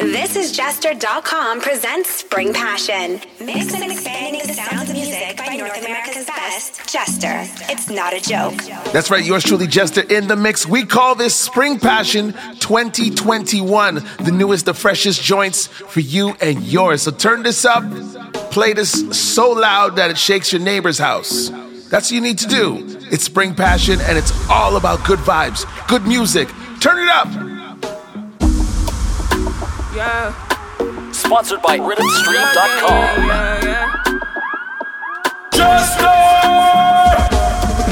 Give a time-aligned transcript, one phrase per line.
[0.00, 3.20] This is Jester.com presents Spring Passion.
[3.38, 6.88] Mix and expanding the sounds of music by North America's best.
[6.90, 7.42] Jester.
[7.70, 8.54] It's not a joke.
[8.94, 10.66] That's right, yours truly, Jester, in the mix.
[10.66, 13.96] We call this Spring Passion 2021.
[14.20, 17.02] The newest, the freshest joints for you and yours.
[17.02, 17.84] So turn this up,
[18.50, 21.50] play this so loud that it shakes your neighbor's house.
[21.90, 22.86] That's what you need to do.
[23.12, 26.48] It's Spring Passion, and it's all about good vibes, good music.
[26.80, 27.49] Turn it up.
[30.00, 30.32] Yeah.
[31.12, 33.26] Sponsored by RhythmStream.com.
[33.26, 33.86] Yeah, yeah.
[35.52, 36.04] Jester!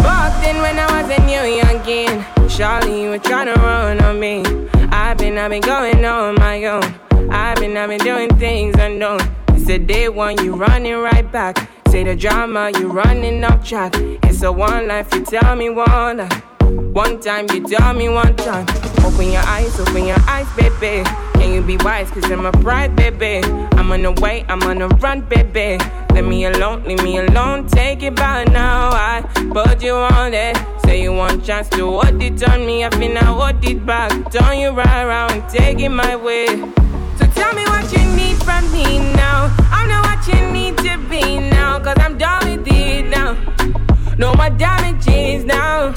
[0.03, 4.43] Back then when I was a new youngin', Charlie, you were tryna run on me.
[4.91, 6.95] I've been, I've been going on my own.
[7.30, 9.21] I've been, I've been doing things unknown.
[9.49, 11.69] It's a day one, you running right back.
[11.91, 13.93] Say the drama, you running off track.
[14.23, 16.43] It's a one life, you tell me one life.
[16.63, 18.66] One time, you tell me one time.
[19.05, 21.05] Open your eyes, open your eyes, baby.
[21.48, 22.11] Can you be wise?
[22.11, 23.41] Cause I'm a bride, baby.
[23.73, 25.83] I'm on the way, I'm on the run, baby.
[26.13, 27.66] Let me alone, leave me alone.
[27.68, 28.91] Take it by now.
[28.91, 30.59] I put you on it.
[30.85, 32.85] Say you want chance to hold it on me.
[32.85, 34.10] I feel now hold it back.
[34.30, 36.49] Turn you right around, take it my way.
[37.16, 39.49] So tell me what you need from me now.
[39.71, 41.80] I'm not what you need to be now.
[41.80, 43.88] Cause I'm done with it now.
[44.19, 45.95] No more damages now.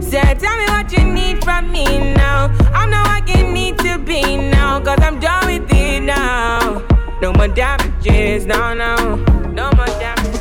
[0.00, 2.50] Say, tell me what you need from me now.
[2.74, 4.80] I know what you need to be now.
[4.80, 6.84] Cause I'm done with it now.
[7.22, 9.14] No more damages now, now.
[9.52, 10.40] No more damages.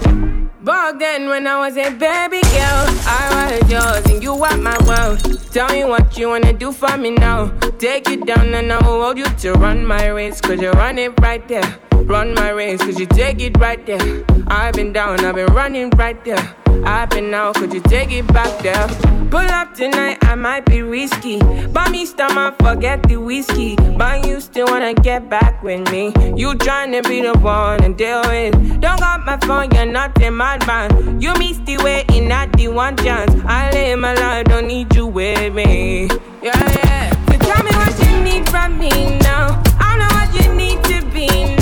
[0.63, 4.77] Back then, when I was a baby girl, I was yours and you were my
[4.88, 5.19] world.
[5.52, 7.49] Tell me what you wanna do for me now.
[7.77, 10.41] Take you down and I will hold you to run my race.
[10.41, 11.80] Cause you run it right there.
[12.09, 14.25] Run my race, cause you take it right there.
[14.47, 16.55] I've been down, I've been running right there.
[16.83, 18.88] I've been out, could you take it back there?
[19.29, 21.37] Pull up tonight, I might be risky.
[21.67, 23.75] Buy me stomach, forget the whiskey.
[23.95, 26.07] But you still wanna get back with me.
[26.35, 28.55] You tryna be the one and deal with.
[28.81, 31.21] Don't got my phone, you're not a madman.
[31.21, 33.31] You missed the way in at the one chance.
[33.45, 36.08] I live my life, don't need you with me.
[36.41, 37.26] Yeah, yeah.
[37.27, 39.61] So tell me what you need from me now.
[39.80, 41.58] I know what you need to be now.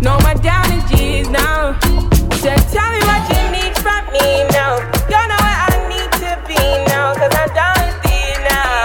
[0.00, 1.78] No more damages now.
[2.38, 4.78] So tell me what you need from me now.
[5.10, 7.14] Know where I need to be now.
[7.14, 7.50] Cause I'm
[8.44, 8.78] now.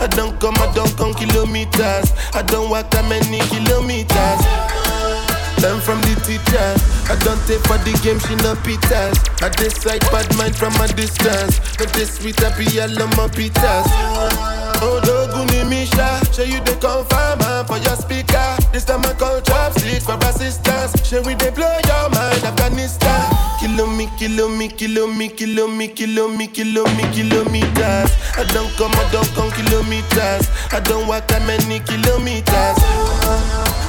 [0.00, 2.12] I don't come, I don't come kilometers.
[2.34, 4.53] I don't walk that many kilometers.
[5.64, 6.68] Learn from the teacher.
[7.08, 9.16] I don't take for the game, she no pitas.
[9.40, 11.56] I decide bad mind from a distance.
[11.80, 13.88] But this sweet I love my pitas.
[14.84, 18.44] Oh, Doguni Misha, show you the confirm ah, for your speaker.
[18.76, 21.00] This time I call chopsticks for assistance.
[21.00, 23.24] Show we they blow your mind, Afghanistan.
[23.56, 28.12] Kilo me, kilo me, kilo me, kilo me, kilo me, kilo me, kilometers.
[28.36, 30.44] I don't come, I don't come kilometers.
[30.76, 32.76] I don't walk that many kilometers.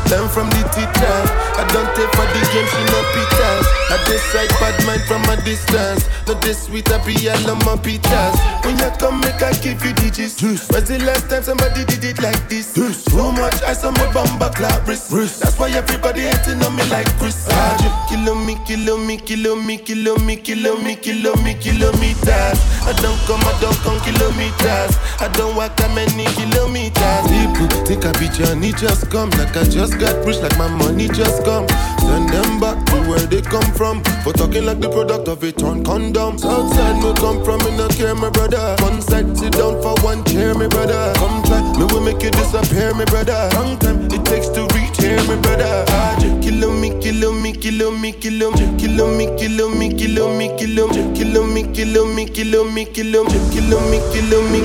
[0.07, 1.44] Learn from the teacher.
[1.57, 3.65] I don't take for the game, she no pitas.
[3.87, 6.03] I decide bad mind from a distance.
[6.27, 8.35] Not this sweet, I be all on my pitas.
[8.65, 10.41] When you come, make I give you digits.
[10.41, 12.73] When's the last time somebody did it like this?
[12.73, 15.11] Too much ice on my bumper clap wrist.
[15.39, 17.47] That's why everybody hating on me like Chris.
[17.49, 22.59] Ah, Kilo me, kilo me, kilo me, kilo me, kilo me, kilo me, kilometers.
[22.83, 24.97] I don't come, I don't come kilometers.
[25.21, 27.23] I don't walk that many kilometers.
[27.31, 29.29] People think I be Johnny, just come.
[29.31, 31.67] Like I just got rich, like my money just come.
[32.01, 34.03] Send them back to where they come from.
[34.23, 36.37] For talking like the product of a torn condom.
[36.37, 38.75] Southside, me come from, me no care, my brother.
[38.81, 41.13] One side, sit down for one chair, my brother.
[41.15, 43.37] Come try, me will make you disappear, my brother.
[43.53, 45.85] Long time it takes to reach here, my brother.
[45.89, 50.47] Ah, Kilo me, kilo me, kilo me, kilo me, kilo me, kilo me, kilo me,
[50.57, 54.61] kilo me, kilo me, kilo me, kilo me, kilo me, kilo me, kilo me.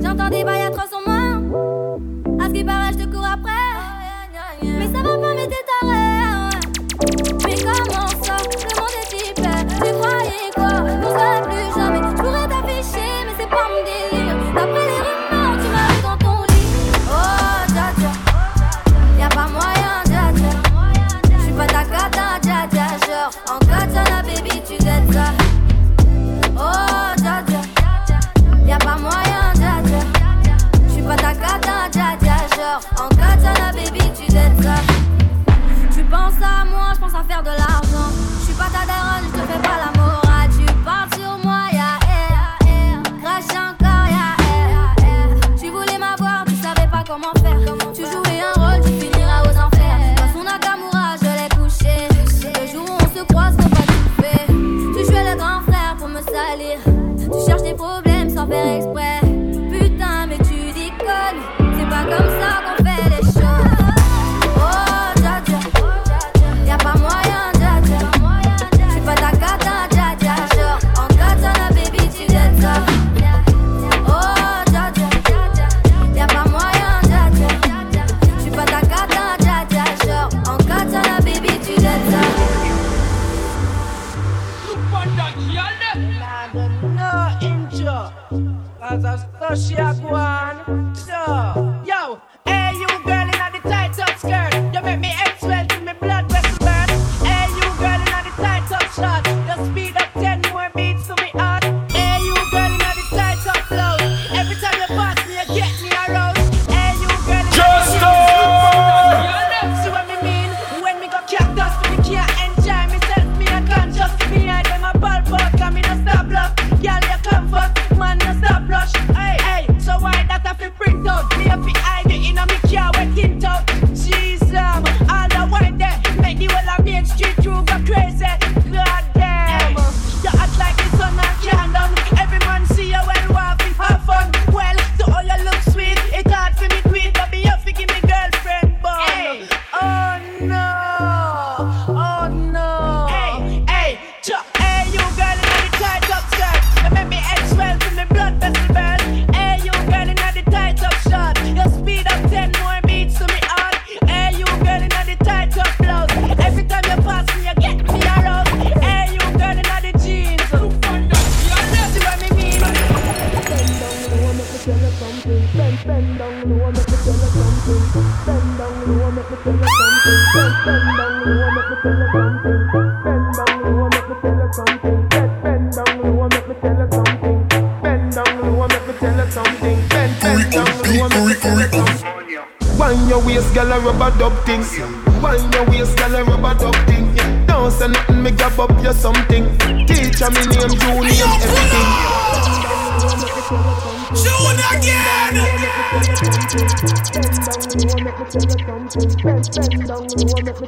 [0.00, 0.44] J'entends des
[2.48, 3.50] ce qui paraît, je te cours après.
[4.62, 5.64] Mais ça va pas, mais t'es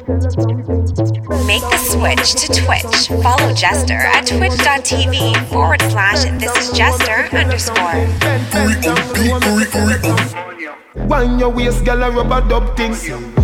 [0.00, 3.08] Make the switch to Twitch.
[3.23, 8.06] Follow Jester at twitch.tv forward slash this is Jester underscore.
[11.06, 12.93] Wind your waist, girl, a rubber dub thing.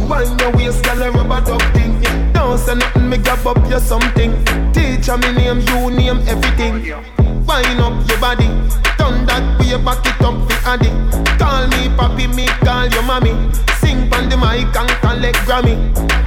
[0.08, 2.00] Wind your waist, girl, a rubber dub thing.
[2.32, 4.32] Don't say nothing, me grab up your something.
[4.32, 6.81] Me name, you name, everything.
[7.44, 8.49] Wind up your body.
[8.97, 10.88] Turn that way, back it up, addy.
[11.38, 13.52] Call me papi, me call your mommy.
[13.79, 16.25] Sing the mic and collect Grammy.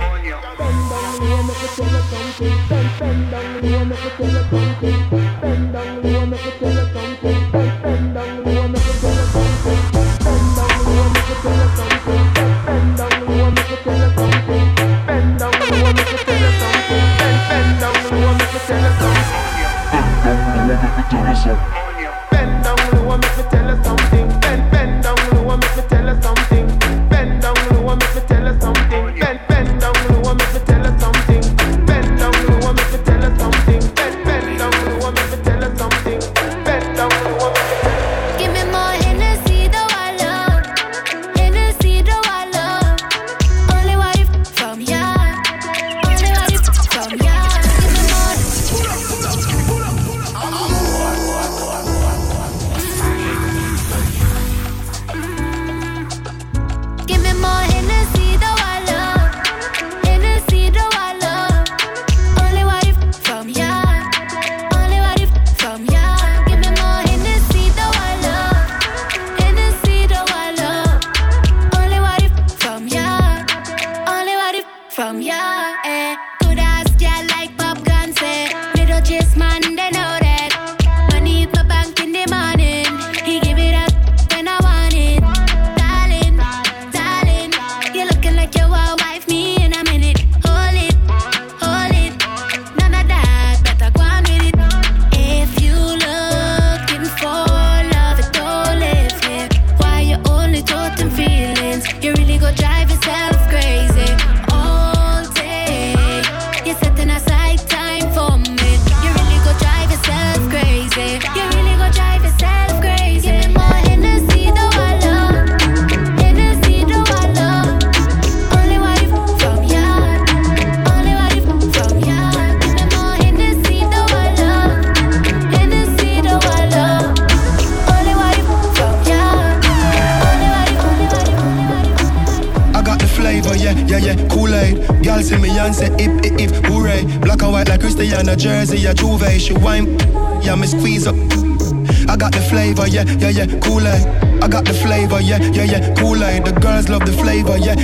[143.19, 144.07] yeah, yeah, Kool-Aid.
[144.41, 145.93] I got the flavor, yeah, yeah, yeah,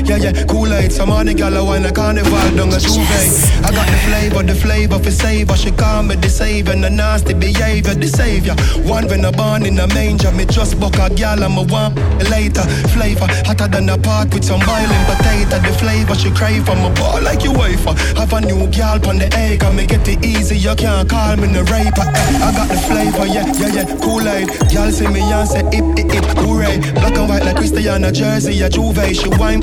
[0.05, 0.91] yeah, yeah, cool aid.
[0.91, 3.65] Some money the gala wine, a carnival, down a duvet.
[3.65, 5.57] I got the flavor, the flavor for savor.
[5.57, 8.53] She call me, the savior, the nasty behavior, the savior.
[8.85, 11.95] One when I born in a manger, me just buck a gal, I'm a one
[12.29, 12.62] later.
[12.93, 15.57] Flavor hotter than a pot with some boiling potato.
[15.57, 17.97] The flavor she crave, I'm a ball like you wafer.
[18.13, 20.55] Have a new gal on the egg, I me get it easy.
[20.55, 22.05] You can't call me the raper.
[22.05, 22.45] Eh.
[22.45, 23.97] I got the flavor, yeah, yeah, yeah.
[24.05, 24.53] Cool aid.
[24.69, 26.77] Gal see me and say, ip, ip, ip, hooray.
[26.93, 29.01] Black and white like Christiana Jersey, a Juve.
[29.15, 29.62] She wine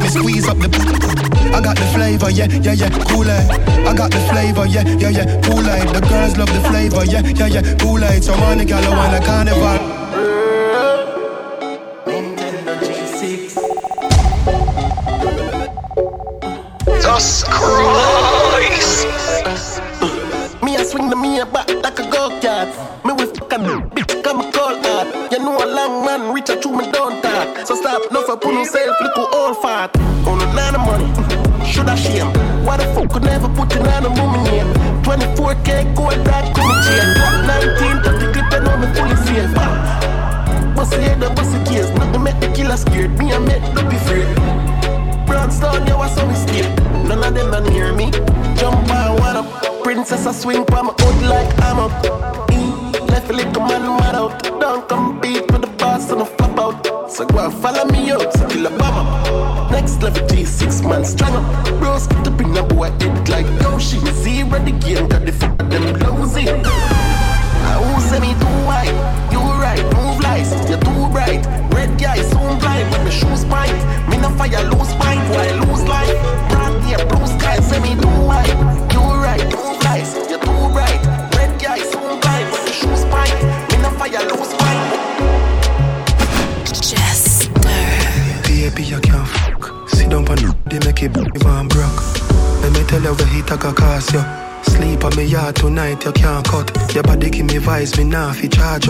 [0.00, 0.68] me squeeze up the.
[1.52, 3.50] I got the flavor, yeah, yeah, yeah, Kool Aid.
[3.86, 5.88] I got the flavor, yeah, yeah, yeah, Kool Aid.
[5.88, 8.22] The girls love the flavor, yeah, yeah, yeah, Kool Aid.
[8.24, 9.79] So money, girl, I want a carnival.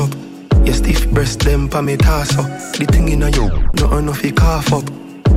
[0.00, 0.12] Up.
[0.66, 2.46] Your stiff breast them pa me toss up.
[2.72, 4.88] The thing in a you, no enough fi cough up.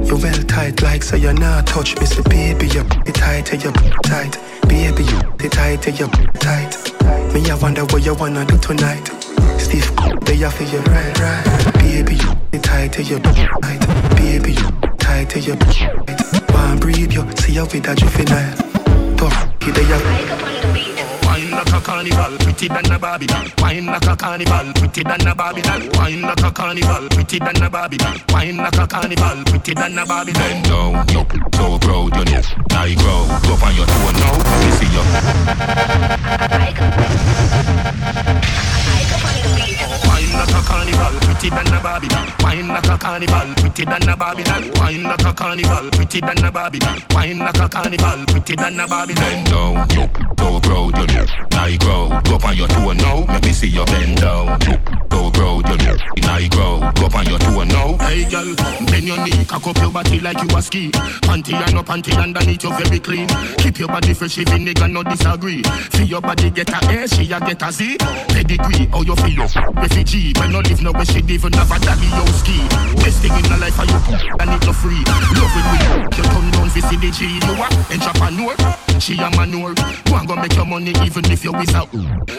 [0.08, 2.06] You well tight like so you're not touch me.
[2.06, 3.72] Say baby you it tight, you
[4.04, 4.38] tight.
[4.68, 6.08] Baby you it tight, you
[6.40, 6.74] tight.
[7.34, 9.06] Me I wonder what you wanna do tonight.
[9.60, 9.92] Stiff
[10.26, 11.74] they are for you right, right.
[11.76, 13.82] Baby you it tight, you tight.
[14.18, 16.52] Baby you tight, you tight.
[16.52, 18.58] One breathe you, see you with a juvenile.
[19.18, 20.83] Tough, he they are.
[21.74, 23.48] Wine like a carnival, pretty than a Barbie doll.
[23.58, 25.82] Wine like a carnival, pretty than a Barbie doll.
[25.96, 28.16] Wine like a carnival, pretty than a Barbie doll.
[28.30, 30.44] Wine like a carnival, pretty than a Barbie doll.
[30.44, 31.26] Bend down, you
[31.56, 32.42] so proud, you know.
[32.70, 35.04] I grow, go on your toe now, let me see you.
[39.24, 39.43] Wine
[40.34, 42.28] like a carnival, pretty than a Barbie doll.
[42.40, 44.64] Wine like a carnival, pretty than a Barbie doll.
[44.76, 46.98] Wine like a carnival, pretty than a Barbie doll.
[47.12, 49.24] Wine like a carnival, pretty than a Barbie doll.
[49.24, 49.90] Bend down,
[50.38, 51.26] so proud, you know.
[51.54, 54.60] I grow, go on your toe now, let me see you bend down.
[55.12, 55.98] So proud, you know.
[56.26, 57.98] I grow, go on your toe now.
[57.98, 58.56] Hey girl,
[58.88, 60.90] bend your knee, cock up your body like you a ski.
[60.92, 63.28] Panty and no panty underneath, you very clean.
[63.58, 65.62] Keep your body fresh, if nigga no disagree.
[65.64, 67.98] Feel your body get a A, she a get a Z.
[68.30, 69.48] Pedigree, how you feel?
[69.76, 72.56] Refugee, when no live no where she live, never daddy yo ski.
[73.04, 74.00] Best thing in the life are you,
[74.40, 75.04] and it no free.
[75.36, 77.42] Love it with you, you turn down for see the G.
[77.44, 78.56] You a entrepreneur,
[79.04, 79.76] she a manure.
[80.08, 81.84] Go and go make your money even if you is a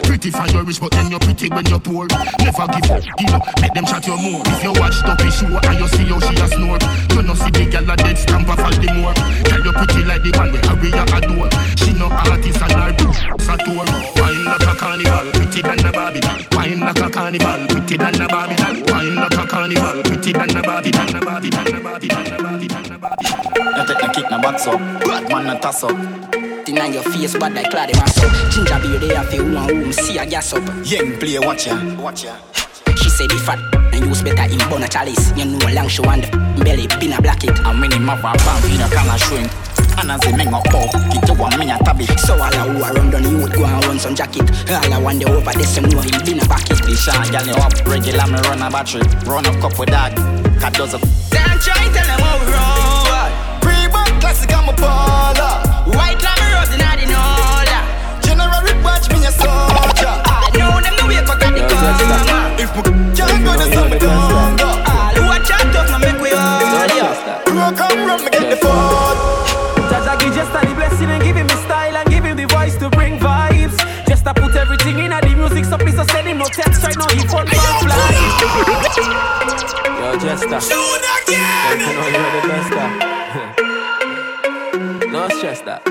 [0.01, 2.07] Pretty fine you rich, but then you're pretty when you're poor.
[2.41, 4.41] Never give up, give up, make them chat you more.
[4.45, 6.79] If you watch Duppy show and you see how she a snore,
[7.13, 9.13] you no see the girl a dead stamp of all the more.
[9.45, 11.49] Tell you pretty like the one where Harry a adore.
[11.77, 14.14] She no artist and her boots a tour.
[14.45, 16.19] Wine like a carnival, pretty than a Barbie.
[16.19, 16.37] doll.
[16.51, 18.55] Wine like a carnival, pretty than a Barbie.
[18.55, 18.75] doll.
[18.93, 20.91] Wine like a carnival, pretty than a Barbie.
[20.91, 23.25] Than a Barbie, than a Barbie, than a Barbie, than a Barbie.
[23.25, 23.73] doll.
[23.73, 24.79] You take the kick, no box up.
[25.01, 25.97] Bad man, no toss up.
[26.63, 28.51] Deny your face, bad like Claude mass up.
[28.51, 30.63] Ginger beer, they have a woman who see a gas up.
[30.85, 32.35] Young play, watch ya, watch ya.
[32.97, 33.57] She say the fat
[33.95, 35.35] and use better in bun a chalice.
[35.35, 36.21] You know long show and
[36.63, 37.59] belly bin a black it.
[37.65, 38.37] I'm winning my bam,
[38.69, 39.74] in a can of shrink.
[39.97, 42.05] And as a men up, get to one me oh, a tabby.
[42.17, 44.49] So all a who are run down you would go and run some jacket.
[44.69, 46.83] All I wonder over this some know he bin a back it.
[46.83, 49.01] The shot gal you up, regular me run a battery.
[49.25, 50.15] Run up cup with that,
[50.59, 50.99] cat does a.
[51.31, 53.31] Damn try tell them how we roll.
[53.61, 55.63] Pre-book classic, I'm a baller.
[55.95, 57.79] White lamb rose in the nola.
[58.21, 60.11] General watch me a soldier.
[60.11, 62.43] I know them the way cut at the corner.
[62.59, 62.83] If my
[63.15, 64.64] can't go to some
[74.25, 74.33] vibes.
[74.33, 76.97] Just to put everything in the music, so please don't send him no text right
[76.97, 77.07] now.
[77.09, 78.13] He phone for fly.
[79.99, 80.59] Yo, Jester.
[80.61, 81.79] Soon again.
[81.79, 82.71] You know you're the best.
[85.11, 85.81] no stress that.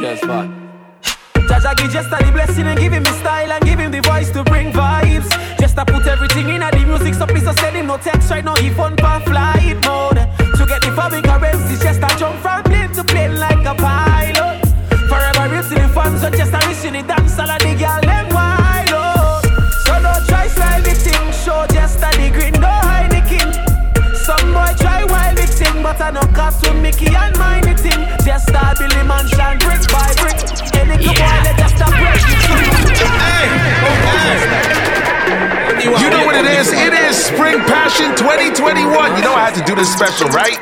[0.00, 0.64] Just fun.
[1.48, 4.30] Jaja give just the blessing and give him the style and give him the voice
[4.30, 5.30] to bring vibes.
[5.58, 8.44] Just to put everything in the music, so please don't send him no text right
[8.44, 8.54] now.
[8.56, 10.18] He phone for flight mode.
[10.56, 14.57] To get the fabric currency, just a jump from plane to plane like a pilot.
[26.48, 28.00] But I no cost to Mickey and mine the thing.
[28.24, 30.38] Just start Billy Mansion brick by brick.
[30.74, 31.12] Any yeah.
[31.12, 32.22] boy let just a break
[36.00, 36.72] You know what it is?
[36.72, 39.16] It is Spring Passion 2021.
[39.16, 40.58] You know I had to do this special, right?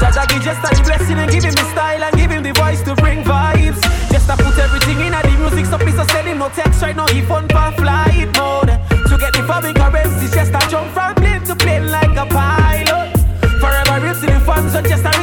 [0.00, 2.82] Jaja give just a blessing and give him the style and give him the voice
[2.82, 3.82] to bring vibes.
[4.10, 7.06] Just to put everything in the music, so please don't him no text right now.
[7.08, 8.70] He phone for flight mode.
[9.10, 12.59] To get the fabric currency, just a jump from plane to plane like a pilot.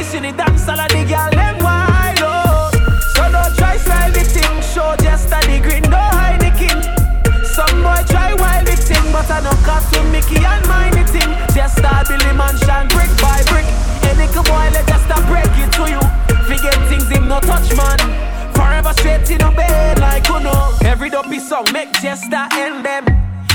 [0.08, 2.72] Wishing the dance all of the girl them wild out.
[3.12, 6.00] So don't try style the thing, show just a the green, no
[6.56, 6.80] king.
[7.44, 11.04] Some boy try wild the thing, but I no cost to Mickey and mine the
[11.04, 11.30] thing.
[11.54, 13.68] Just start Billy Mansion brick by brick.
[14.08, 16.02] Any boy let just a break it to you.
[16.48, 17.98] Forget things him no touch man.
[18.54, 20.72] Forever straight in a bed like you know.
[20.84, 23.04] Every dopey song make just a end them.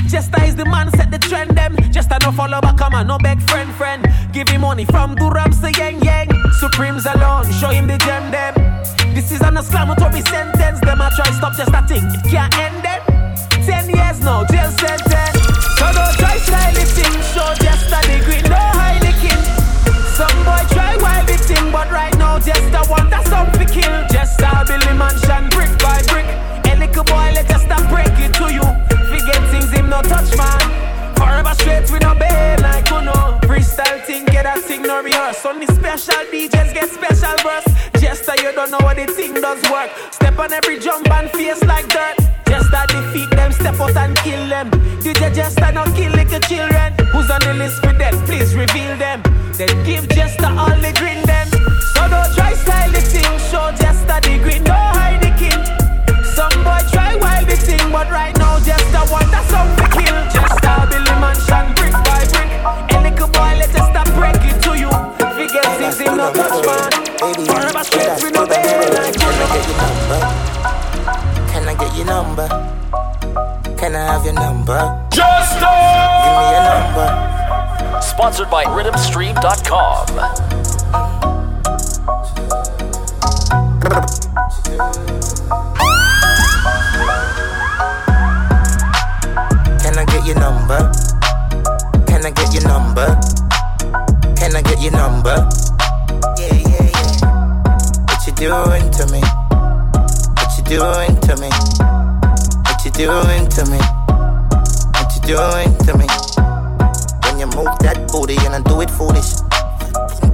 [0.07, 1.75] Just is the man set the trend them.
[1.91, 4.05] Just a no follow back, come on, no beg friend friend.
[4.33, 6.29] Give him money from Durams to Yang Yang.
[6.57, 8.55] Supremes alone, show him the gem them.
[9.13, 10.81] This is an exclamatory sentence.
[10.81, 13.01] Them I try stop just a thing, it can't end them.
[13.61, 15.37] Ten years now, jail sentence.
[15.77, 19.37] So don't try the thing, show just a degree, no Heineken.
[20.17, 24.01] Some boy try wild thing, but right now just a want a something kill.
[24.09, 26.25] Just a Billy mansion, brick by brick.
[26.65, 28.65] A little boy, let just a break it to you.
[29.13, 30.92] Forget things him no touch man.
[31.23, 33.39] Forever straight we no bail like you know.
[33.47, 35.45] Freestyle thing, get a thing no rehearse.
[35.45, 37.73] Only special DJs get special verse.
[38.27, 39.89] That you don't know what the thing does work.
[40.13, 42.15] Step on every jump and face like dirt.
[42.47, 44.69] Just that defeat them, step out and kill them.
[45.01, 46.93] DJ just a no kill little children.
[47.11, 48.13] Who's on the list for them?
[48.23, 49.23] Please reveal them.
[49.57, 51.47] Then give just a all the green them.
[51.95, 55.59] So don't try style the thing, show just a the green, no hide the king.
[56.23, 59.82] Some boy try wild the thing, but right now just a one that's something
[61.33, 62.51] mansion, brick by brick.
[62.93, 64.89] A little boy, let us stop break it to you.
[65.33, 66.91] Forget things in no touch man.
[67.45, 69.31] Forever straight with no bail like you
[69.79, 69.93] know.
[71.51, 72.47] Can I get your number?
[73.77, 74.79] Can I have your number?
[75.11, 78.01] Just Give me your number.
[78.01, 80.07] Sponsored by RhythmStream.com.
[89.81, 91.02] Can I get your number?
[92.23, 93.19] Can I get your number?
[94.39, 95.35] Can I get your number?
[96.39, 98.05] Yeah, yeah, yeah.
[98.07, 99.19] What you doing to me?
[100.39, 101.49] What you doing to me?
[102.63, 103.79] What you doing to me?
[104.95, 106.07] What you doing to me?
[107.27, 109.35] When you move that booty and I do it foolish.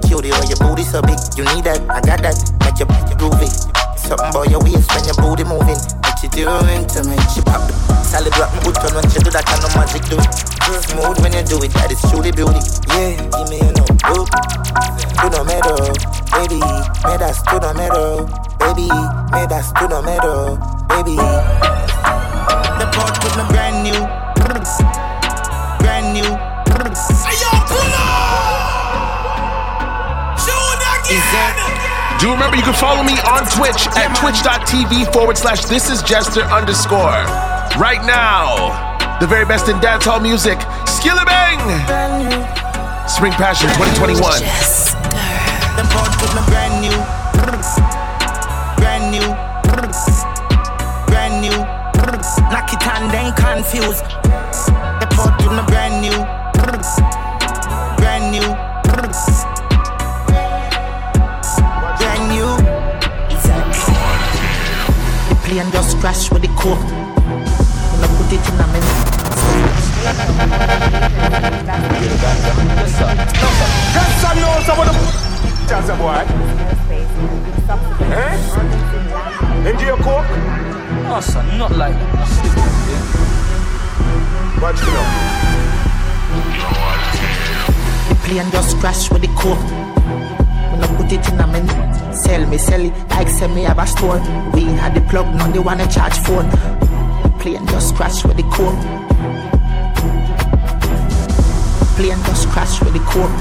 [0.08, 1.82] Cutie or your booty so big, you need that.
[1.89, 2.38] I got that.
[2.62, 3.78] Make your your groovy.
[4.10, 5.78] Something about your waist when your booty moving.
[6.02, 7.13] What you doing to me?
[7.30, 10.02] She pop the salad drop my good turn when she do that kind of magic
[10.10, 10.17] do.
[10.65, 12.58] Smooth when you do it, that is truly beauty.
[12.89, 14.26] Yeah, give me a no look.
[14.34, 15.93] To the middle,
[16.34, 16.58] baby.
[17.06, 18.26] Made us to the middle,
[18.58, 18.89] baby.
[19.30, 20.58] Made us to the middle,
[20.89, 21.13] baby.
[22.82, 24.10] The boat with me brand new,
[25.86, 26.34] brand new.
[26.34, 28.74] Yo, pull up!
[30.41, 31.68] Shoot again!
[32.19, 36.41] Do remember you can follow me on Twitch at twitch.tv forward slash this is jester
[36.51, 37.23] underscore.
[37.79, 41.63] Right now, the very best in dancehall music, Skillibeng!
[43.08, 44.19] Spring Passion 2021.
[44.19, 46.91] The boat with me brand new,
[48.84, 49.23] brand new,
[51.08, 51.55] brand new.
[53.60, 54.03] Confused.
[54.99, 56.38] The boat with me brand new,
[65.60, 66.80] Plane just crashed with the coke.
[66.80, 69.00] When I put it in a minute.
[73.93, 74.93] Just some know some of the
[75.76, 76.24] a boy.
[78.15, 78.36] Eh?
[79.69, 80.32] Into your coke?
[81.12, 81.95] Oh, son, not like
[84.62, 85.12] Watch it out.
[88.08, 89.60] The plane just crashed with the coke.
[90.72, 93.88] When I put it in a minute, sell me, sell it like sell me a
[93.88, 94.19] store.
[94.54, 96.50] We had the plug, now they wanna charge phone.
[97.24, 98.80] The plane just crashed with the coke.
[101.95, 103.32] Plane just crashed with the coke.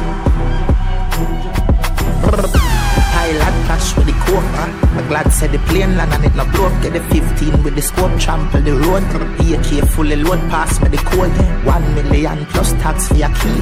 [2.23, 4.19] Pilot crash with the.
[4.29, 4.95] Huh?
[4.95, 6.73] My glad said the plane land and it no broke.
[6.83, 9.03] Get the 15 with the scope, trample the road.
[9.41, 11.33] AK fully load, pass me the code.
[11.65, 13.59] One million plus tax for your key.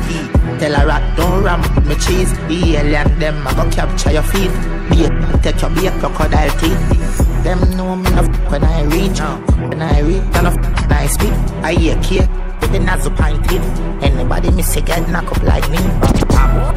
[0.58, 2.32] Tell a rat don't ram with me cheese.
[2.48, 4.50] The alien them I go capture your feet.
[4.90, 7.42] Be a take your be a crocodile teeth.
[7.44, 9.20] Them know me no f- when I reach.
[9.68, 11.32] When I reach, no f- I speak.
[11.62, 12.28] I hear cake
[12.60, 13.62] with the nazo pint in.
[14.02, 15.78] Anybody miss a knock up like me.
[15.78, 16.75] Bam, bam.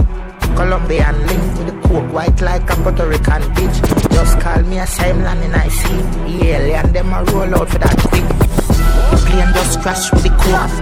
[0.59, 3.77] Colombian link with the coke white like a Puerto Rican bitch.
[4.11, 6.01] Just call me a same land and I see.
[6.27, 8.27] The alien them a roll out for that quick.
[9.09, 10.75] The plane just crash with the coke.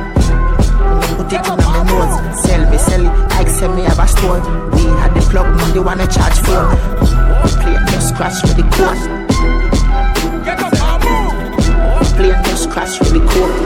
[1.16, 4.42] Put it on my nose, sell me, sell it like sell me have a store.
[4.74, 6.74] We had the plug, now they wanna charge for.
[7.46, 8.98] The plane just crash with the coke.
[12.18, 13.58] Plane just crash with the coke.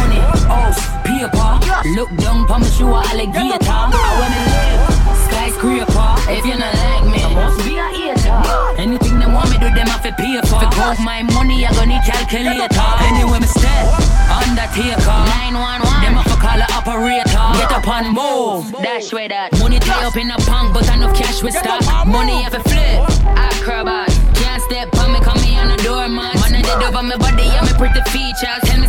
[0.00, 1.51] Money, house, paper.
[1.84, 3.58] Look down from the shoe alligator.
[3.66, 6.14] I wanna live skyscraper.
[6.30, 8.78] If you not like me, I must be a hater.
[8.78, 10.62] Anything they want me do, them have to pay for.
[10.62, 12.86] To count my money, I gonna need calculator.
[13.02, 13.90] Anyway, me step
[14.30, 15.18] undertaker.
[15.50, 17.46] 911, them have to call a operator.
[17.58, 18.70] Get up and move.
[18.78, 19.50] Dash way that.
[19.58, 21.82] Money tie up in a punk, but enough cash with stock.
[22.06, 23.02] Money have to flip.
[23.34, 24.06] Acrobat.
[24.38, 26.38] Can't step on me, come me on the doormat.
[26.38, 28.62] Man, I did over my body, yeah, me pretty features.
[28.70, 28.86] Tell me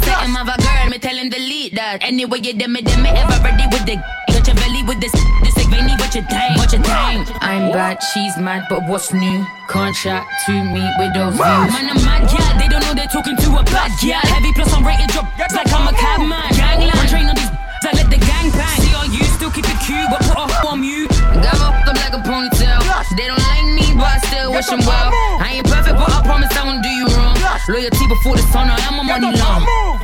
[1.31, 3.95] anyway, you them it, ever ready with the
[4.33, 5.11] got your belly with this
[5.43, 7.29] this like veiny, what you think, what you think.
[7.41, 9.45] I'm bad, she's mad, but what's new?
[9.69, 11.71] Can't chat to me with those views.
[11.71, 14.19] Man, I'm mad, yeah, they don't know they're talking to a bad yeah.
[14.27, 16.51] Heavy plus on rated drop, it's like I'm a cabman.
[16.55, 17.51] Gangland, train on these,
[17.87, 18.79] I let the gang bang.
[18.83, 21.07] See on you, still keep it cute, but put off on you.
[21.39, 22.83] Got up them like a ponytail.
[23.15, 25.11] They don't like me, but I still wish them well.
[25.39, 27.37] I ain't perfect, but I promise I won't do you wrong.
[27.69, 30.02] Loyalty before the sun, I am a money long.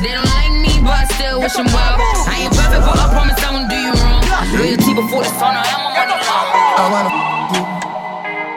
[0.00, 2.00] They don't like me, but I still wish them well.
[2.24, 4.24] I ain't perfect, but I promise I won't do you wrong.
[4.56, 6.48] Loyalty before the sun, I am a money long.
[6.80, 7.12] I wanna
[7.52, 7.60] you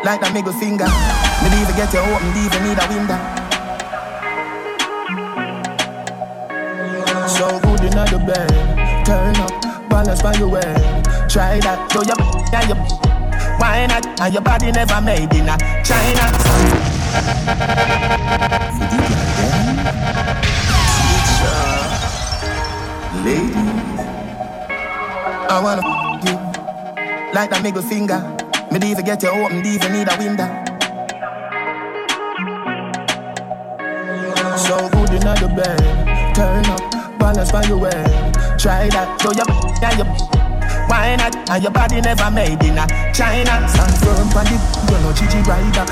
[0.08, 0.88] like that middle finger.
[1.44, 3.20] Maybe even get you open, even need a window.
[7.28, 8.48] So good in the bed,
[9.04, 9.52] turn up,
[9.90, 10.72] balance by your way.
[11.28, 12.16] Try that, do your
[12.56, 12.76] yeah, you
[13.60, 14.08] why not?
[14.22, 16.24] And your body never made in a China.
[23.24, 23.54] Lady,
[25.50, 25.82] I wanna
[26.28, 26.36] you
[27.34, 28.20] like that middle finger.
[28.70, 30.50] Me even get you open, even need a window.
[34.58, 38.04] So good in the bed, turn up, balance by your way.
[38.58, 39.48] Try that, do your
[39.82, 40.33] yeah, you
[40.94, 41.34] why not?
[41.50, 42.86] And your body never made in a
[43.18, 43.66] China.
[43.66, 45.86] Stand firm the, you know, Gigi rider.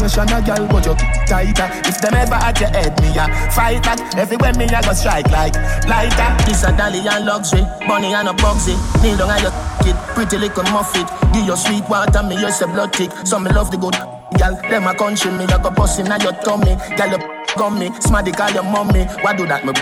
[0.00, 0.96] Nation a girl, but you
[1.28, 1.68] tighter.
[1.84, 4.00] If them ever at your head, me a fight that.
[4.16, 6.28] Everywhere me a go strike like lighter.
[6.48, 8.74] This a dolly and luxury, money and a bugsy.
[9.02, 9.52] Kneel down and you
[9.84, 11.06] kid, pretty little muffet.
[11.32, 13.12] Give your sweet water, me use a blood tick.
[13.24, 13.94] Some me love the good.
[14.38, 16.76] Girl, them a country me, I go bust in your tummy.
[16.96, 19.04] Girl, you gummy, smarty call your mommy.
[19.20, 19.72] Why do that, me?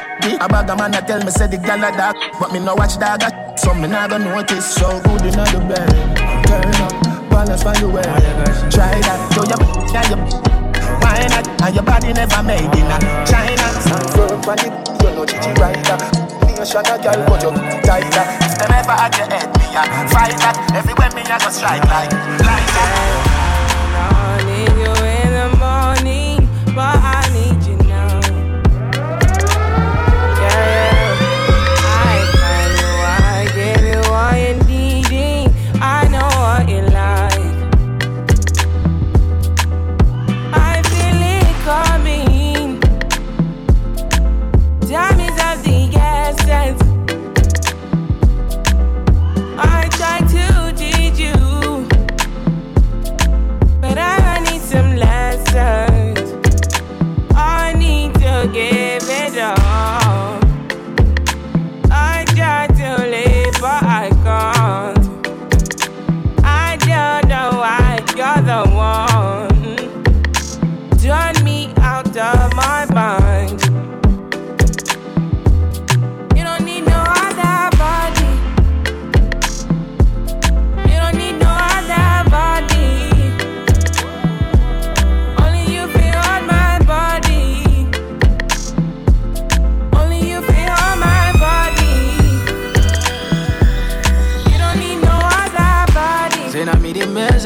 [0.40, 2.74] A bag of man a tell me say the girl a dog, but me no
[2.74, 3.22] watch dog.
[3.58, 4.74] So me never notice.
[4.74, 5.92] So good in the bed,
[6.48, 8.02] turn up, balance by the way.
[8.72, 9.60] Try that, do your
[9.92, 10.16] yeah, you
[11.04, 11.46] why not?
[11.62, 12.88] And your body never made in
[13.28, 13.66] China.
[13.84, 14.68] Stand firm the,
[15.04, 16.00] you know Gigi rider.
[16.56, 17.52] Nation a girl, but you
[17.84, 18.24] tighter.
[18.40, 20.56] If them ever at your head, me a fight that.
[20.74, 22.10] Everywhere me a go strike like
[22.40, 23.35] lighter.
[23.35, 23.35] I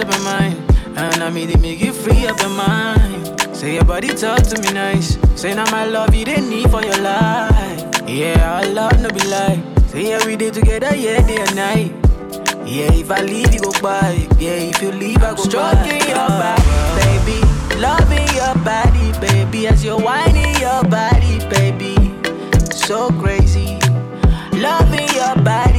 [0.00, 0.56] up in mind,
[0.96, 3.56] and I me the make you free up in mind.
[3.56, 5.18] Say your body talk to me nice.
[5.34, 8.08] Say now my love you didn't need for your life.
[8.08, 9.62] Yeah, our love no be lie.
[9.88, 11.92] Say yeah we did together, yeah day and night.
[12.66, 14.26] Yeah, if I leave you go by.
[14.38, 17.40] Yeah, if you leave I go Stroking your body, baby.
[17.80, 19.66] Loving your body, baby.
[19.66, 21.96] As you're whining your body, baby.
[22.72, 23.78] So crazy.
[24.52, 25.69] Loving your body,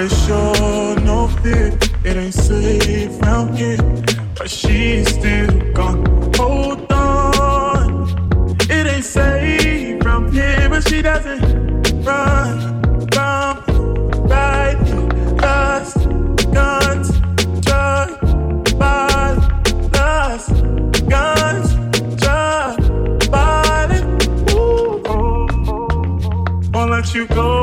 [0.00, 3.78] I sure no fit It ain't safe round here,
[4.36, 6.06] but she's still gone.
[6.36, 8.06] Hold on.
[8.70, 11.42] It ain't safe round here, but she doesn't
[12.04, 12.80] run
[13.10, 13.56] from
[14.28, 14.78] right
[15.36, 17.10] guns,
[17.66, 18.08] drug
[18.78, 20.46] violence,
[21.14, 21.68] guns,
[22.22, 22.80] drug
[23.34, 24.24] violence.
[26.72, 27.57] Won't let you go,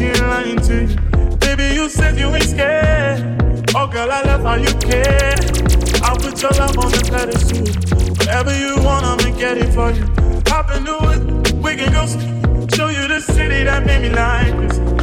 [0.00, 0.96] she lying to you.
[1.44, 3.20] Baby, you said you ain't scared.
[3.74, 5.36] Oh, girl, I love how you care.
[6.02, 7.60] I'll put your love on the pedestal.
[8.18, 10.06] Whatever you want, I'ma get it for you.
[10.46, 12.06] Hop into it, we can go
[12.74, 14.99] show you the city that made me like this.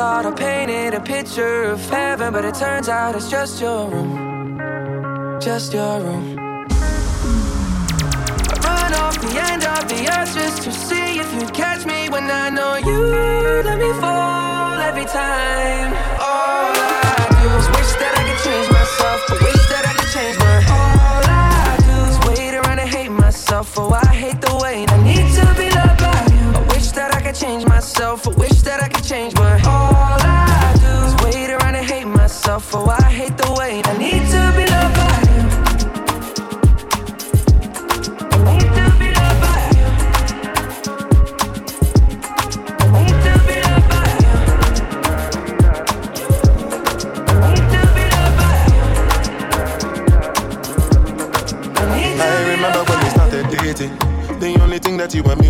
[0.00, 5.38] Thought I painted a picture of heaven, but it turns out it's just your room,
[5.38, 6.38] just your room.
[8.50, 12.08] I run off the end of the earth just to see if you'd catch me
[12.08, 12.98] when I know you
[13.68, 16.09] let me fall every time.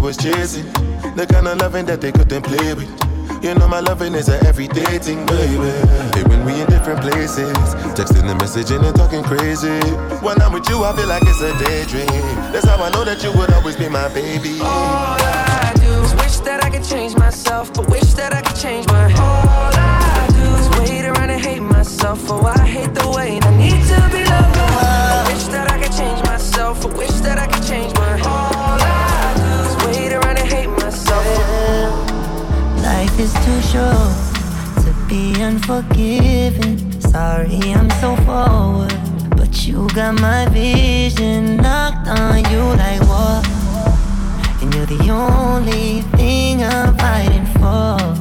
[0.01, 0.65] Was chasing.
[1.15, 2.89] The kind of loving that they couldn't play with.
[3.43, 5.71] You know my loving is a everyday thing, baby.
[6.15, 7.53] Hey, when we in different places,
[7.97, 9.79] texting and messaging and talking crazy.
[10.25, 12.07] When I'm with you, I feel like it's a daydream.
[12.53, 14.61] That's how I know that you would always be my baby.
[14.61, 18.57] All I do is wish that I could change myself, but wish that I could
[18.57, 19.05] change my.
[19.15, 22.21] All I do is wait around and hate myself.
[22.31, 24.57] Oh, I hate the way I need to be loved.
[24.57, 27.95] I wish that I could change myself, I wish that I could change
[33.21, 34.17] is too short
[34.83, 36.79] to be unforgiving.
[37.01, 38.95] Sorry, I'm so forward,
[39.37, 43.47] but you got my vision knocked on you like what?
[44.63, 48.20] And you're the only thing I'm fighting for.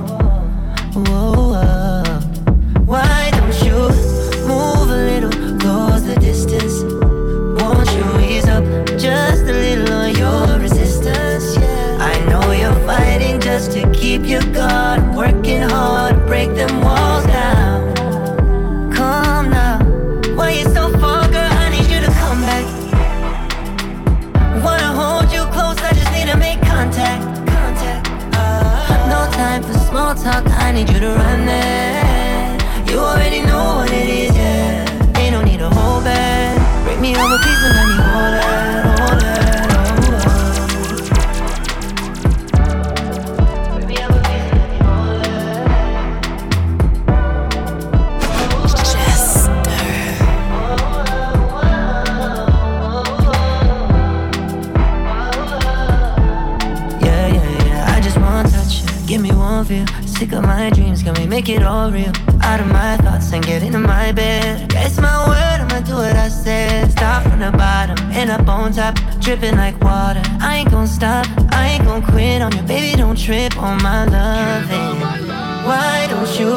[61.40, 62.12] Make it all real?
[62.42, 64.70] Out of my thoughts and get into my bed.
[64.70, 66.92] Guess my word, I'ma do what I said.
[66.92, 70.22] Start from the bottom, end up on top, dripping like water.
[70.42, 72.98] I ain't gon' stop, I ain't gon' quit on you, baby.
[72.98, 75.00] Don't trip on my loving.
[75.70, 76.52] Why don't you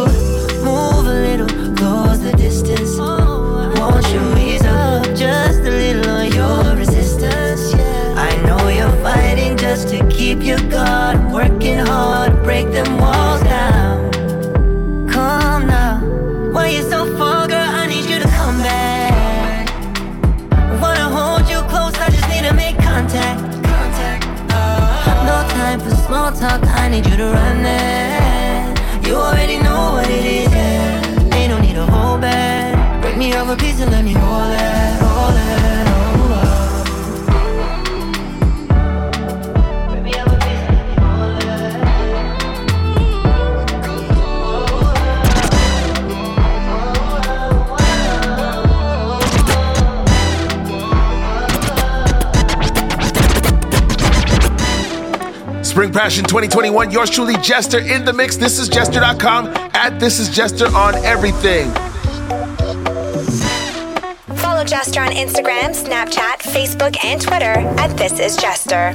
[0.67, 2.99] move a little, close the distance?
[2.99, 7.73] Won't you ease up just a little on your resistance?
[8.27, 13.43] I know you're fighting just to keep your guard, working hard to break them walls
[13.43, 13.82] down.
[56.13, 58.37] Passion 2021, yours truly, Jester in the mix.
[58.37, 61.71] This is Jester.com at This is Jester on everything.
[64.37, 68.93] Follow Jester on Instagram, Snapchat, Facebook, and Twitter at This Is Jester.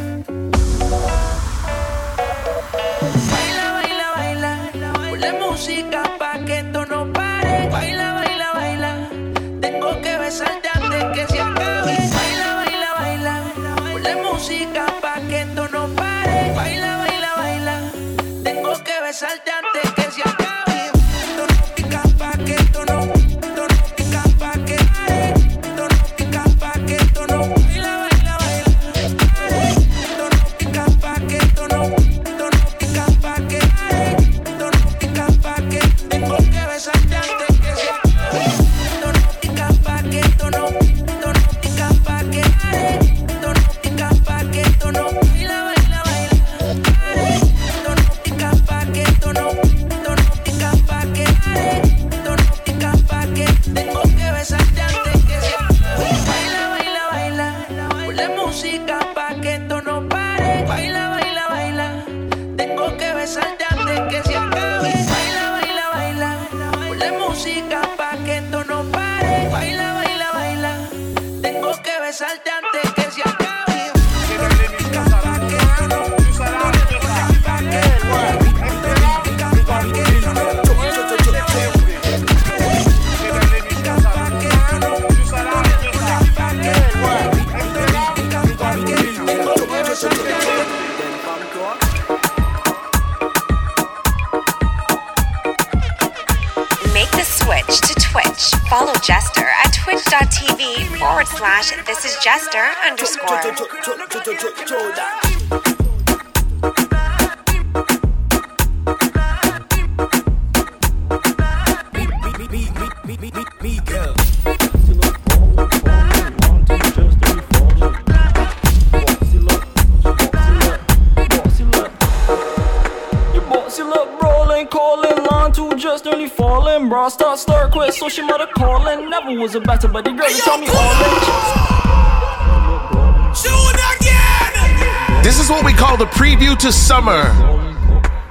[135.28, 137.20] This is what we call the preview to summer.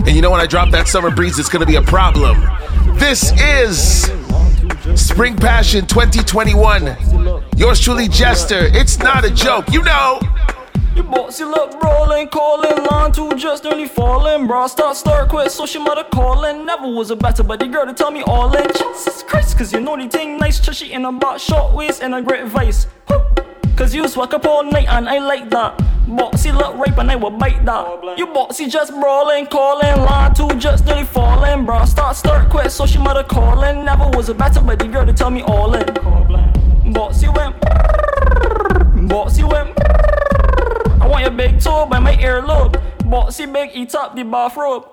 [0.07, 2.41] And you know when I drop that summer breeze, it's gonna be a problem.
[2.95, 4.05] This is
[4.95, 6.97] Spring Passion 2021.
[7.59, 8.61] Yours truly, Jester.
[8.73, 10.21] It's not a joke, you know.
[10.95, 14.47] Your bossy look brawling, calling, line two just nearly falling.
[14.47, 16.65] Bra start, start, quit, so she mother calling.
[16.65, 18.69] Never was a better buddy girl to tell me all in.
[18.69, 22.15] Jesus Christ, cause you know the thing nice, chushy in a box, short waist and
[22.15, 22.87] a great vice.
[23.77, 25.77] Cause you swag up all night and I like that.
[26.07, 28.16] Boxy look rape and I will bite that.
[28.16, 31.66] You boxy just brawling, calling, line two just nearly falling.
[31.66, 33.85] Bra start, start, quit, so she mother calling.
[33.85, 35.85] Never was a better buddy girl to tell me all in.
[36.95, 37.61] Boxy went,
[39.11, 39.79] boxy went.
[41.03, 42.83] I want your big toe by my earlobe.
[43.01, 44.89] Boxy big, eat up the bathrobe.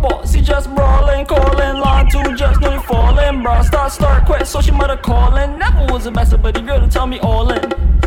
[0.00, 3.42] Boxy just brawling, calling, line two just nearly falling.
[3.42, 5.58] Bra start, start, quit, so she mother calling.
[5.58, 7.99] Never was a better buddy girl to tell me all in.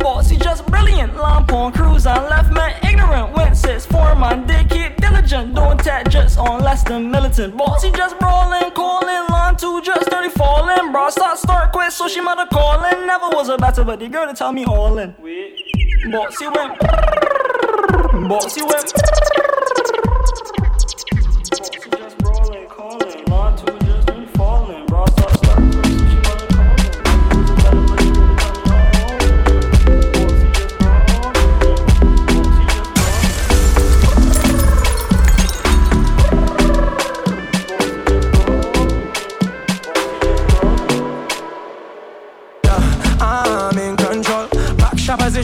[0.00, 4.68] Bossy just brilliant, lamp on cruise on left man ignorant, went six four man dick
[4.70, 7.56] keep diligent, don't tap just on less than militant.
[7.56, 12.20] Bossy just brawling, calling, line two just dirty falling, bra start start quit, so she
[12.20, 13.06] mother calling.
[13.06, 15.14] Never was a better but the girl to tell me all in.
[15.20, 15.60] Wait.
[16.10, 16.78] Bossy went,
[18.28, 19.39] bossy went.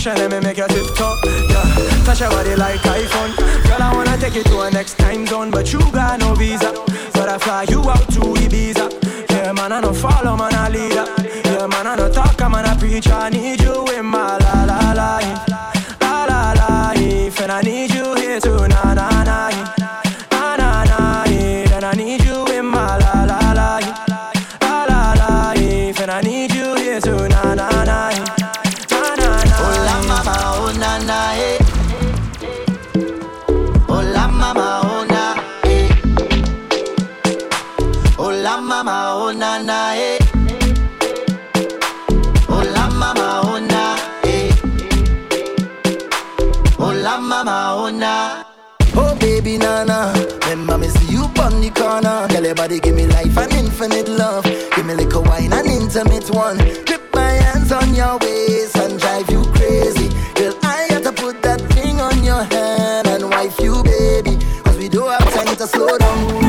[0.07, 1.19] Position, let me make you tip top.
[1.25, 3.37] Yeah, touch your body like iPhone.
[3.67, 6.73] Girl, I wanna take you to a next time zone, but you got no visa.
[7.13, 8.87] But I fly you out to Ibiza.
[9.31, 11.09] Yeah, man, I don't follow, man, I lead up.
[11.45, 13.09] Yeah, man, I don't talk, man, I preach.
[13.09, 15.49] I need you in my la la life.
[16.01, 18.69] La la life, and I need you here too,
[52.67, 54.45] body, give me life and infinite love.
[54.45, 56.59] Give me little wine and intimate one.
[56.85, 60.09] Grip my hands on your waist and drive you crazy.
[60.35, 64.37] Girl, I got to put that thing on your hand and wife you, baby.
[64.65, 66.46] Cause we don't have time to slow down.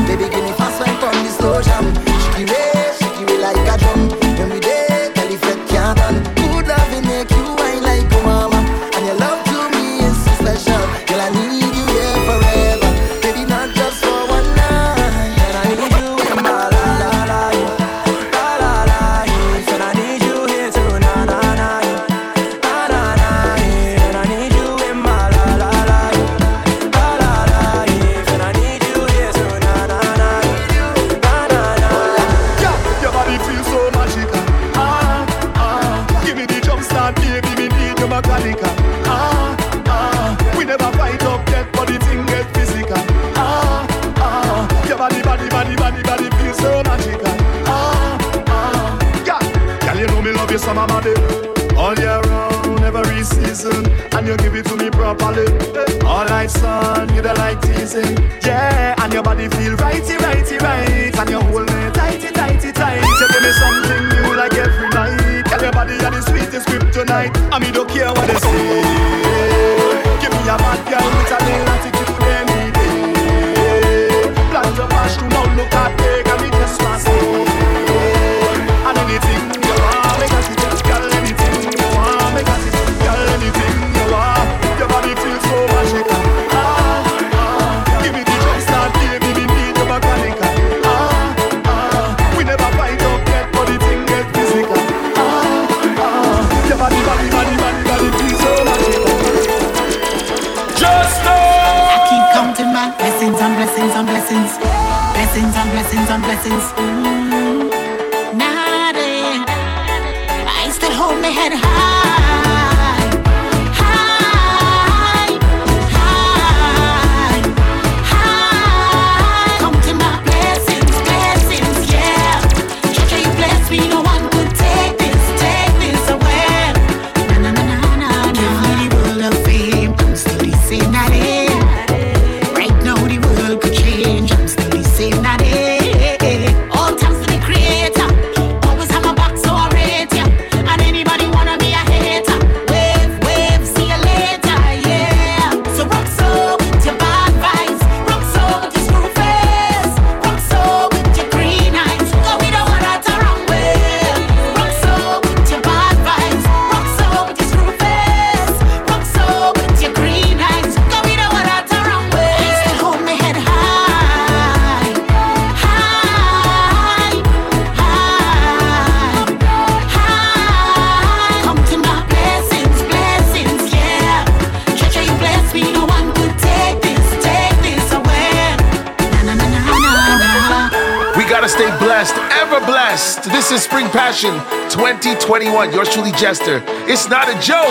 [186.29, 187.66] It's not a joke.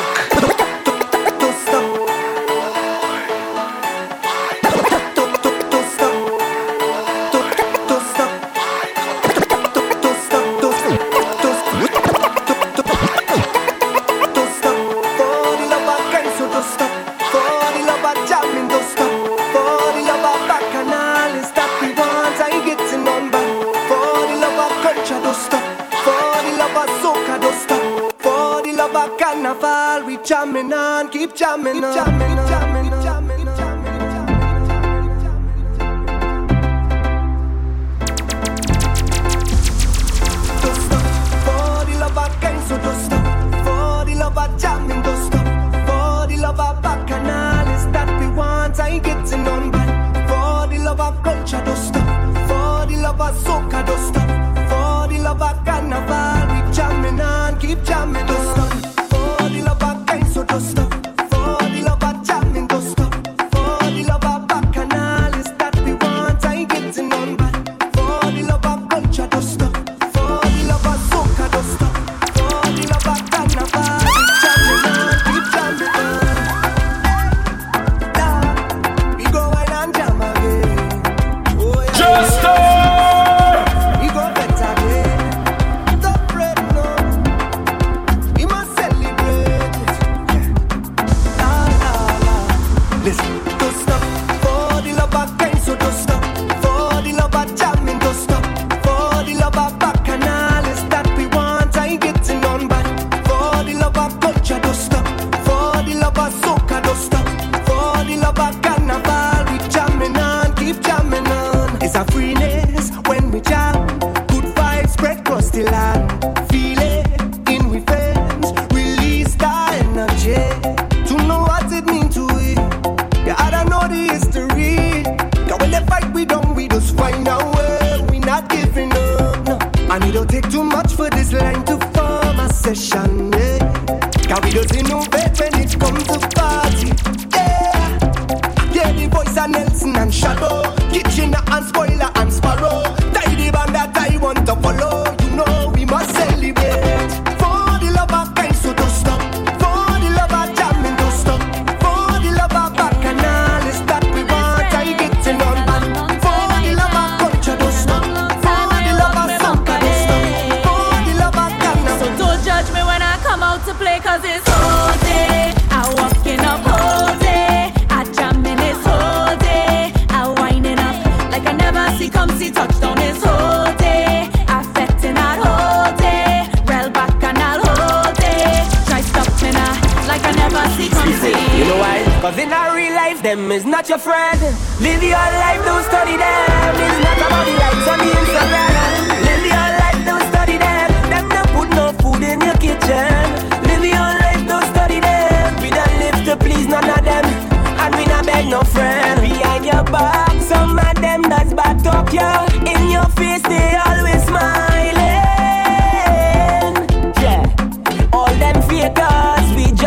[30.27, 31.95] jamming on, keep jamming on.
[31.95, 32.76] Keep jamming on.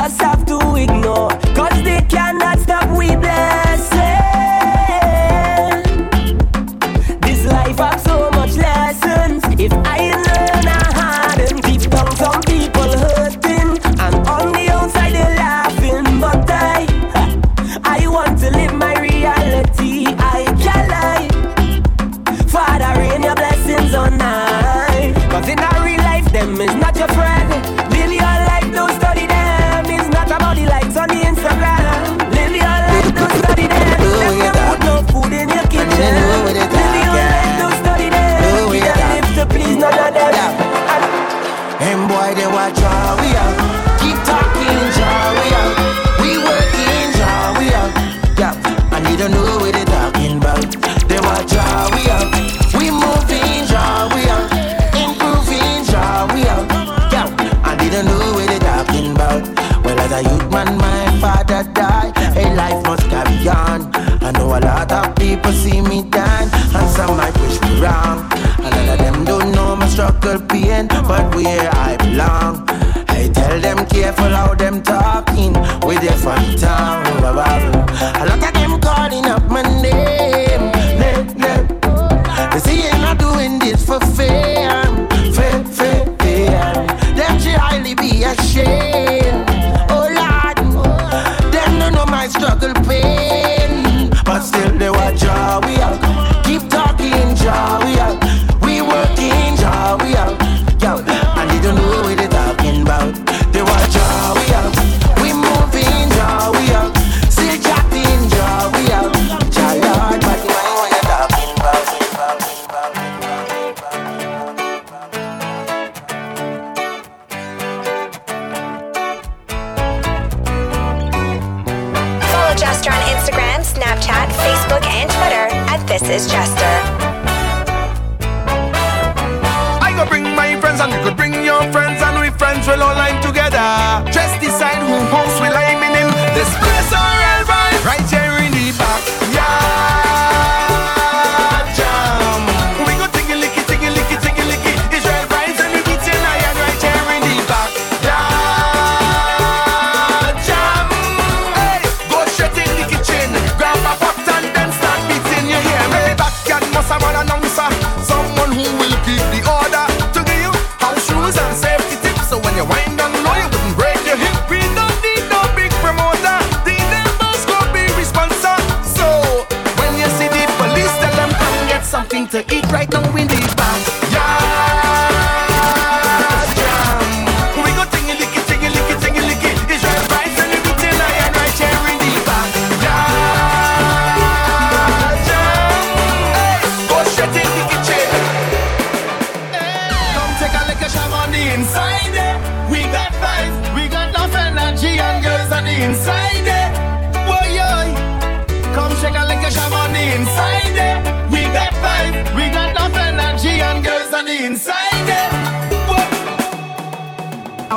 [0.10, 0.39] So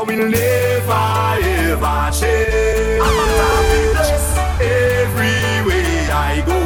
[0.03, 1.07] I will never
[1.47, 2.99] ever change.
[3.07, 6.59] I'm a happiness everywhere I go.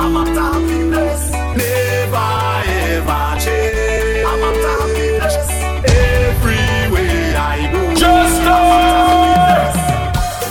[0.00, 1.32] I'm a happiness.
[1.52, 2.32] Never
[2.72, 4.24] ever change.
[4.24, 5.36] I'm a happiness
[5.84, 7.92] everywhere I go.
[7.94, 9.76] Just Happiness.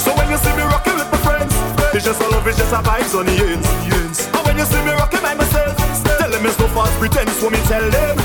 [0.04, 1.56] So when you see me rocking with my friends,
[1.96, 4.28] it's just a love, it's just a vibes on the ends.
[4.28, 5.76] And when you see me rocking by myself,
[6.20, 7.42] tell them it's no false pretense.
[7.42, 8.21] What me tell them.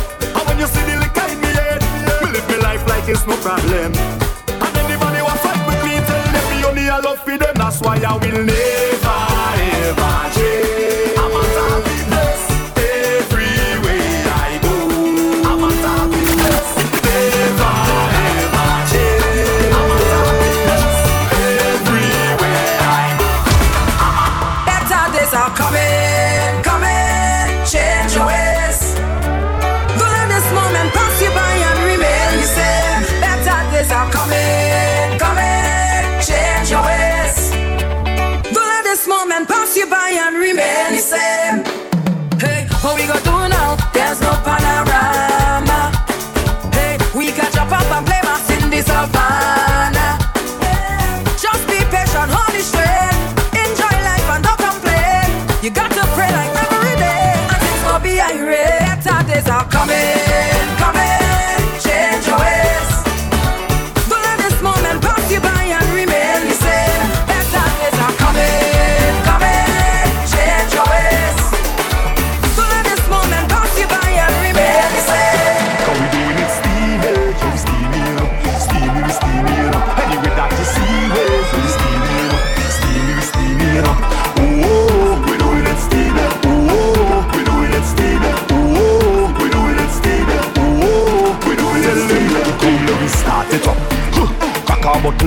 [3.06, 3.92] Life it's no problem.
[3.94, 7.54] And anybody want fight with me, tell them me only I love for them.
[7.54, 8.85] That's why I will never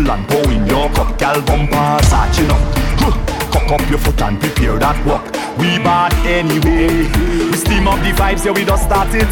[0.08, 2.62] and pour in your cup, gal bumper satching up.
[3.02, 3.12] Huh.
[3.52, 5.26] Cock up your foot and prepare that walk.
[5.58, 7.10] We bad anyway.
[7.50, 9.32] We steam up the vibes, yeah, we just start it.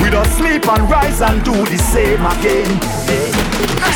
[0.00, 2.70] We just sleep and rise and do the same again.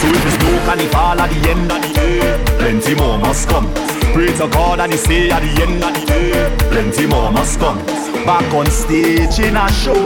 [0.00, 3.72] So if it's no carnival at the end of the day, plenty more must come.
[4.12, 7.59] Pray to God and he say at the end of the day, plenty more must
[7.59, 7.78] come.
[8.26, 10.05] Back on stage in a show,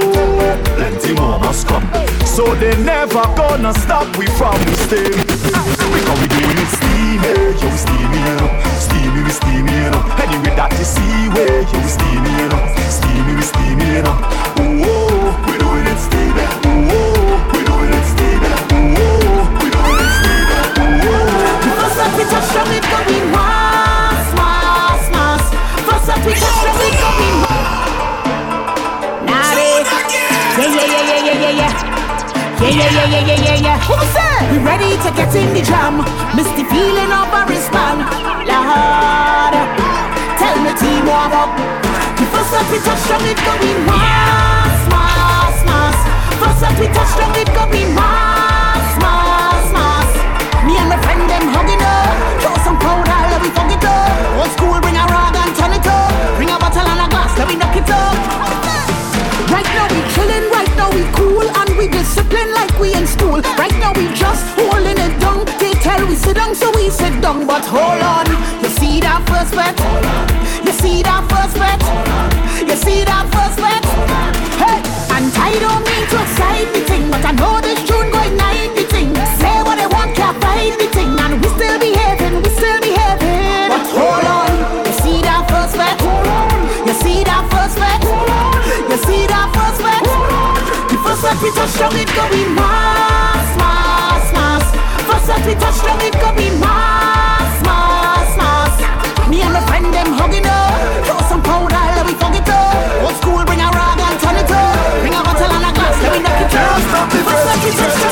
[0.76, 1.86] plenty more must come.
[2.24, 5.57] So they never gonna stop we from the stage.
[5.92, 8.50] Because we doing it steamy, yo we steamy, you know.
[8.78, 10.02] Steamy, we steamy, you know.
[10.22, 12.60] Anyway that you see where yo we steamy, you know.
[12.88, 14.16] Steamy, we steamy, you know.
[14.60, 16.44] Ooh, we doing it steamy.
[16.68, 18.52] Ooh, we doing it steamy.
[18.76, 20.58] Ooh, we doing it steamy.
[20.84, 21.32] Ooh.
[21.78, 25.44] First up we touch down it going mass, mass, mass.
[25.86, 27.40] First up we touch down it going
[29.28, 29.72] Naughty.
[30.58, 31.72] Yeah, yeah, yeah, yeah, yeah, yeah, yeah.
[32.58, 33.78] Yeah, yeah, yeah, yeah, yeah, yeah, yeah.
[33.86, 33.94] Who
[34.38, 34.52] said?
[34.52, 35.98] We ready to get in the jam.
[36.36, 38.06] Miss the feeling of a wristband.
[38.46, 39.54] Lord,
[40.38, 41.50] tell me team warm up.
[42.18, 45.98] The first up we touch down it going mass, mass, mass.
[46.40, 50.10] First up we touch down it going mass, mass, mass.
[50.66, 52.14] Me and my friend them hugging up.
[52.42, 54.38] Throw some powder, let we funk it up.
[54.38, 56.12] Old school, bring a rag and turn it up.
[56.36, 58.14] Bring a bottle and a glass, let we knock it up.
[59.50, 61.46] Right now we chillin', right now we cool
[61.78, 63.40] we discipline like we in school.
[63.56, 65.46] Right now we just holding it down.
[65.62, 67.46] They tell we sit down, so we sit down.
[67.46, 68.26] But hold on,
[68.62, 69.78] you see that first bet?
[70.66, 71.78] You see that first bet?
[72.68, 73.84] You see that first bet?
[74.58, 74.82] Hey,
[75.14, 78.74] and I don't mean to excite the thing, but I know this tune going night
[78.74, 79.14] the thing.
[79.38, 82.87] Say what they want, can't fight the thing, and we still behaving, we still behaving.
[91.48, 94.64] We touch down, it go be mass, mass, mass.
[95.08, 99.28] First bet we touch down, it go be mass, mass, mass.
[99.30, 101.06] Me and my friend them hugging up.
[101.06, 103.02] Throw some powder, let me funk it up.
[103.02, 105.00] Old school, bring a rag and turn it up.
[105.00, 107.08] Bring a bottle and a glass, let me knock it up.
[107.16, 108.07] First bet we touch down.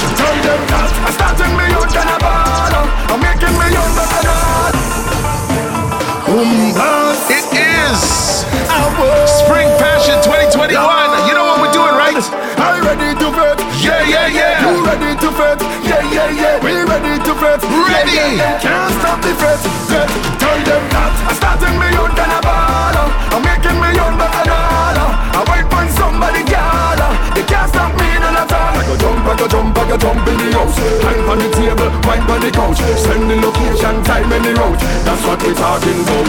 [12.86, 13.58] Fret.
[13.82, 14.62] Yeah, yeah, yeah.
[14.62, 15.60] You ready to fret.
[15.82, 16.62] Yeah, yeah, yeah.
[16.62, 17.60] We ready to fret.
[17.62, 18.14] Ready.
[18.14, 18.60] Yeah, yeah, yeah.
[18.62, 19.58] Can't stop the fret.
[19.90, 20.08] Fret.
[20.38, 23.08] Tell them that I'm starting me on than a baller.
[23.34, 25.10] I'm making me on bacchanal.
[25.34, 27.08] I wait for somebody gala.
[27.34, 28.78] They can't stop me none at all.
[28.78, 30.78] I go jump, I go jump, I go jump in the house.
[31.02, 32.80] Climb on the table, wine on the couch.
[33.02, 34.80] Send the location, time and the route.
[35.02, 36.26] That's what we talking about.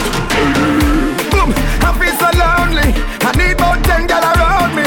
[1.30, 1.50] Boom.
[1.86, 2.90] I feel so lonely.
[3.22, 4.86] I need about ten gal around me.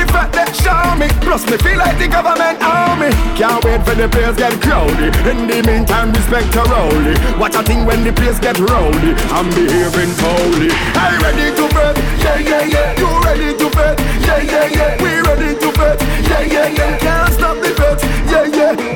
[0.00, 1.12] The fact that show me.
[1.20, 3.12] Plus me feel like the government army.
[3.36, 5.12] Can't wait for the place get crowded.
[5.28, 7.12] In the meantime, respect to Rowley.
[7.36, 9.12] Watch a thing when the place get rowdy.
[9.28, 10.72] I'm behaving foully.
[10.96, 12.00] I ready to bet?
[12.16, 12.96] Yeah, yeah, yeah.
[12.96, 14.00] You ready to bet?
[14.24, 15.02] Yeah, yeah, yeah.
[15.04, 16.00] We ready to bet?
[16.24, 16.96] Yeah, yeah, yeah.
[16.96, 18.00] Can't stop the bet.
[18.24, 18.89] Yeah, yeah.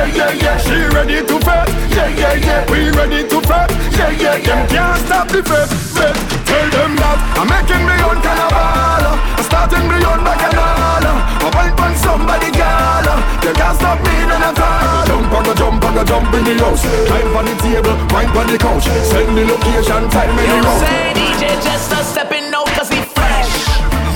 [0.00, 0.56] Yeah, yeah, yeah.
[0.56, 1.68] She ready to bet?
[1.92, 2.64] Yeah, yeah, yeah.
[2.72, 3.68] We ready to bet?
[3.92, 4.64] Yeah, yeah, yeah.
[4.72, 5.68] Can't stop the bet.
[5.92, 6.16] Bet.
[6.48, 9.12] Tell them that I'm making me own carnival.
[9.12, 11.04] I'm starting me own bacchanal.
[11.04, 13.20] I went on somebody gala.
[13.44, 15.04] You can't stop me none at all.
[15.04, 16.80] Jump, I go jump, I go jump in the house.
[16.80, 18.88] Climb on the table, wine on the couch.
[19.04, 23.04] Send the location, time in the You say DJ just a stepping out cause he
[23.04, 23.52] fresh.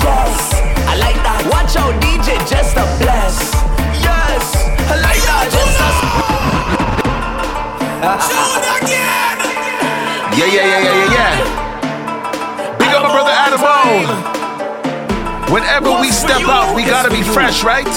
[0.00, 1.44] Yes, I like that.
[1.52, 3.53] Watch out, DJ just a bless.
[8.04, 8.20] Yeah,
[10.36, 12.76] yeah, yeah, yeah, yeah, yeah.
[12.76, 14.04] Big up my brother Adam Bone.
[15.50, 17.88] Whenever we step out, we gotta be fresh, right?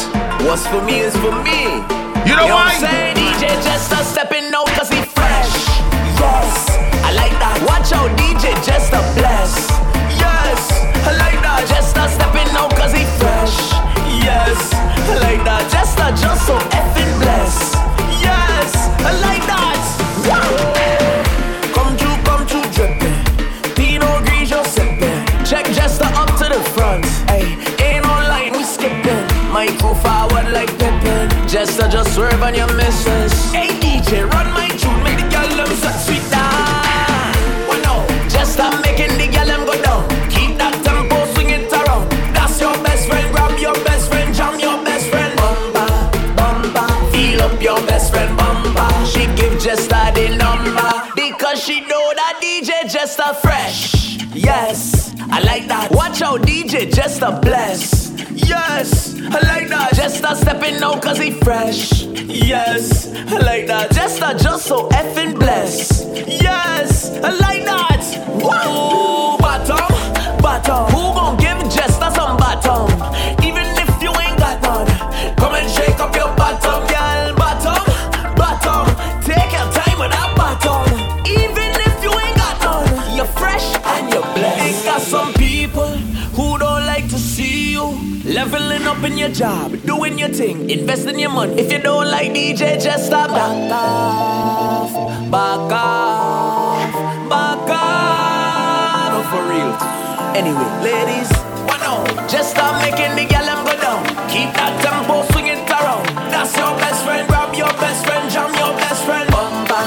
[0.47, 1.83] What's for me is for me.
[2.23, 2.71] You know why?
[3.19, 5.51] DJ just a stepping out cause he fresh.
[6.15, 6.69] Yes,
[7.03, 7.59] I like that.
[7.67, 9.67] Watch out, DJ just a bless.
[10.15, 10.71] Yes,
[11.03, 11.67] I like that.
[11.67, 13.75] Just a stepping out cause he fresh.
[14.23, 15.67] Yes, I like that.
[15.69, 16.76] Just a just so
[32.17, 33.33] swerve on your missus.
[33.51, 37.37] Hey DJ, run my tune, make the girl them sweat sweet down.
[37.69, 37.95] Well no,
[38.27, 40.01] just a making the girl them go down.
[40.33, 42.09] Keep that tempo, swing it around.
[42.33, 45.31] That's your best friend, grab your best friend, jam your best friend.
[45.37, 45.85] Bumba,
[46.39, 48.87] bumba, feel up your best friend, bumba.
[49.11, 54.17] She give just a the number because she know that DJ just a fresh.
[54.33, 55.91] Yes, I like that.
[55.91, 57.96] Watch out, DJ just a bless.
[58.47, 59.93] Yes, I like that.
[59.93, 62.03] Just a stepping out cause he fresh.
[62.03, 63.91] Yes, I like that.
[63.91, 66.07] Just a just so effing blessed.
[66.27, 68.03] Yes, I like that.
[68.41, 70.85] Whoa, bottom, bottom.
[70.93, 71.36] Who gon'
[88.87, 91.59] up in your job, doing your thing, investing your money.
[91.59, 93.29] If you don't like DJ, just stop.
[93.29, 94.93] Back off,
[95.29, 96.93] back off,
[97.29, 99.11] back off.
[99.11, 99.73] No, for real.
[100.39, 101.29] Anyway, ladies,
[101.67, 102.07] one on.
[102.29, 104.05] Just stop making the gal go down.
[104.31, 106.07] Keep that tempo, swing it around.
[106.31, 109.27] That's your best friend, grab your best friend, jam your best friend.
[109.29, 109.81] Bumba,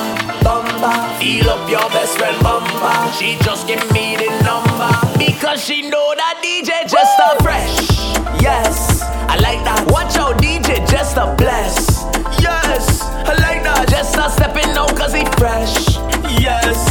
[0.44, 2.92] bumba, feel up your best friend, bumba.
[3.18, 7.89] She just give me the number because she know that DJ just a fresh.
[8.38, 9.86] Yes, I like that.
[9.90, 12.04] Watch out, DJ just a bless.
[12.40, 13.88] Yes, I like that.
[13.88, 15.96] Just a stepping out cause he fresh.
[16.40, 16.89] Yes,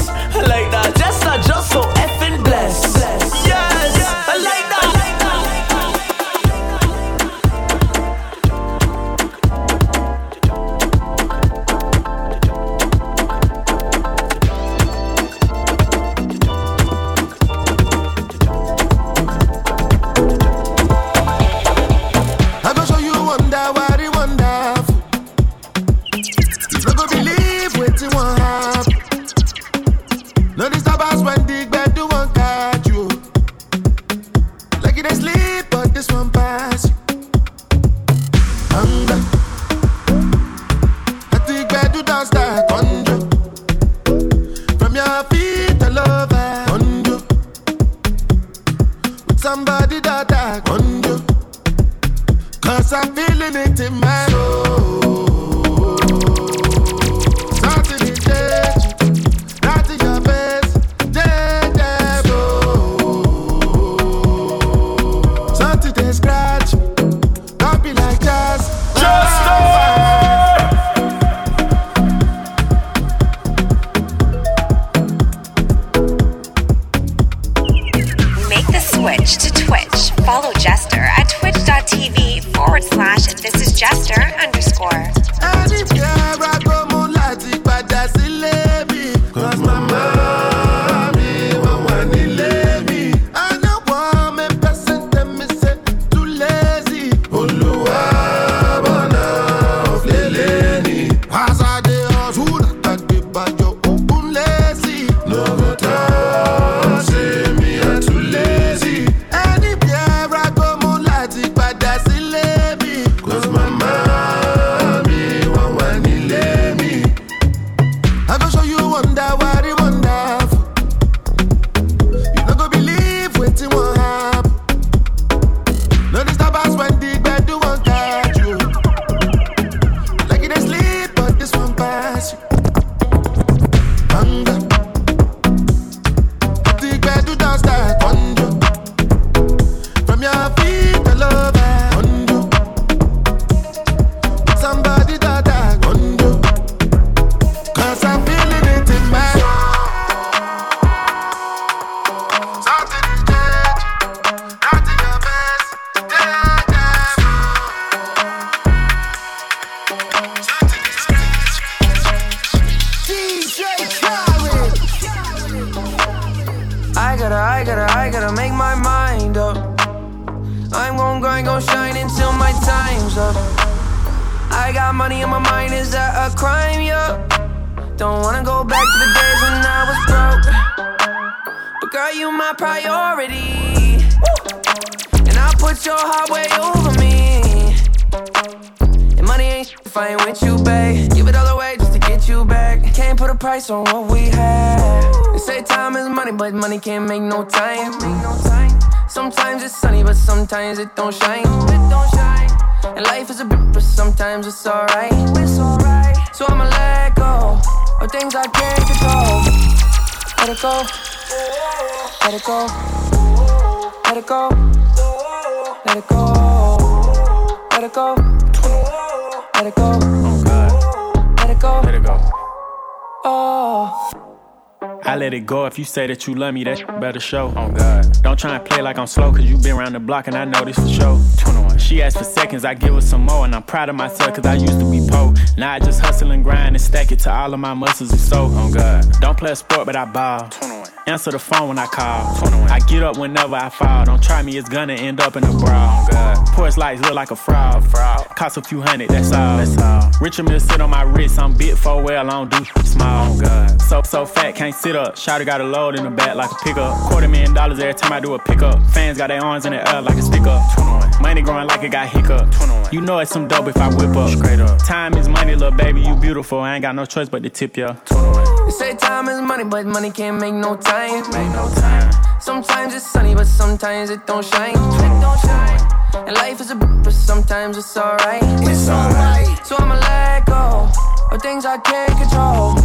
[225.50, 227.52] go if you say that you love me, that better show.
[227.58, 228.06] Oh God.
[228.22, 230.46] Don't try and play like I'm slow, cause you been around the block and I
[230.46, 231.20] know this for sure.
[231.40, 231.80] 21.
[231.80, 234.46] She asked for seconds, I give her some more, and I'm proud of myself cause
[234.46, 235.34] I used to be poor.
[235.58, 238.20] Now I just hustle and grind and stack it to all of my muscles and
[238.20, 238.48] so.
[238.52, 239.12] Oh God.
[239.22, 240.50] Don't play a sport, but I ball.
[240.50, 240.88] 21.
[241.08, 242.36] Answer the phone when I call.
[242.38, 242.70] 21.
[242.70, 244.06] I get up whenever I fall.
[244.06, 245.64] Don't try me, it's gonna end up in a brawl.
[245.64, 246.48] Oh God.
[246.50, 247.84] Porch lights look like a fraud.
[247.90, 248.19] fraud.
[248.40, 249.58] Cost a few hundred, that's all.
[249.58, 250.10] That's all.
[250.22, 253.34] Richard Mille sit on my wrist, I'm big for well, I don't do small.
[253.34, 253.82] Oh God.
[253.82, 255.16] So so fat, can't sit up.
[255.16, 256.96] Shotty got a load in the back like a pickup.
[257.10, 258.82] Quarter million dollars every time I do a pickup.
[258.92, 260.74] Fans got their arms in the air like a stick up.
[260.74, 261.22] 21.
[261.22, 262.50] Money growing like it got hiccup.
[262.50, 262.94] 21.
[262.94, 264.30] You know it's some dope if I whip up.
[264.30, 264.80] Straight up.
[264.86, 266.62] Time is money, little baby, you beautiful.
[266.62, 267.98] I ain't got no choice but to tip ya.
[268.06, 268.68] 21.
[268.68, 271.30] They say time is money, but money can't make no time.
[271.32, 272.29] Make no time.
[272.40, 274.74] Sometimes it's sunny, but sometimes it don't shine.
[274.74, 275.80] Don't shine.
[276.26, 278.42] And life is a bitch, but sometimes it's alright.
[278.62, 279.66] It's alright.
[279.66, 280.90] So I'ma let go
[281.32, 282.76] of things I can't control.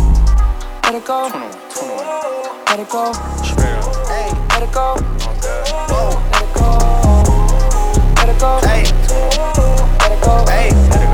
[0.83, 1.29] Let it go.
[2.67, 3.13] Let it go.
[4.51, 4.97] Let it go.
[6.33, 6.75] Let it go.
[8.17, 8.61] Let it go.
[8.67, 8.85] Hey.
[10.01, 10.45] Let it go.
[10.49, 10.71] Hey.
[10.91, 11.14] Let it go.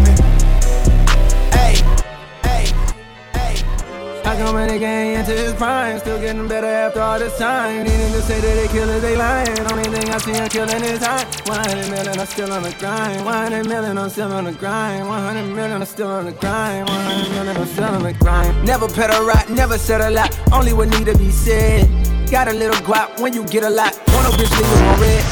[4.23, 5.97] How come when they get into his prime?
[5.99, 7.85] Still getting better after all this time.
[7.85, 9.59] These niggas say that they killers, they lying.
[9.71, 11.25] Only thing I see him killing is high.
[11.45, 13.25] 100 million, I'm still on the grind.
[13.25, 15.07] 100 million, I'm still on the grind.
[15.07, 16.87] 100 million, I'm still on the grind.
[16.87, 18.63] 100 million, I'm still on the grind.
[18.63, 20.37] Never pet a rat, never said a lot.
[20.53, 21.89] Only what need to be said.
[22.29, 23.97] Got a little guap when you get a lot.
[24.07, 25.23] Want no bitch leave on red.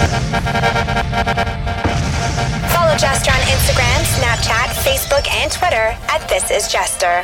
[2.74, 7.24] Follow Jester on Instagram, Snapchat, Facebook, and Twitter at This Is Jester.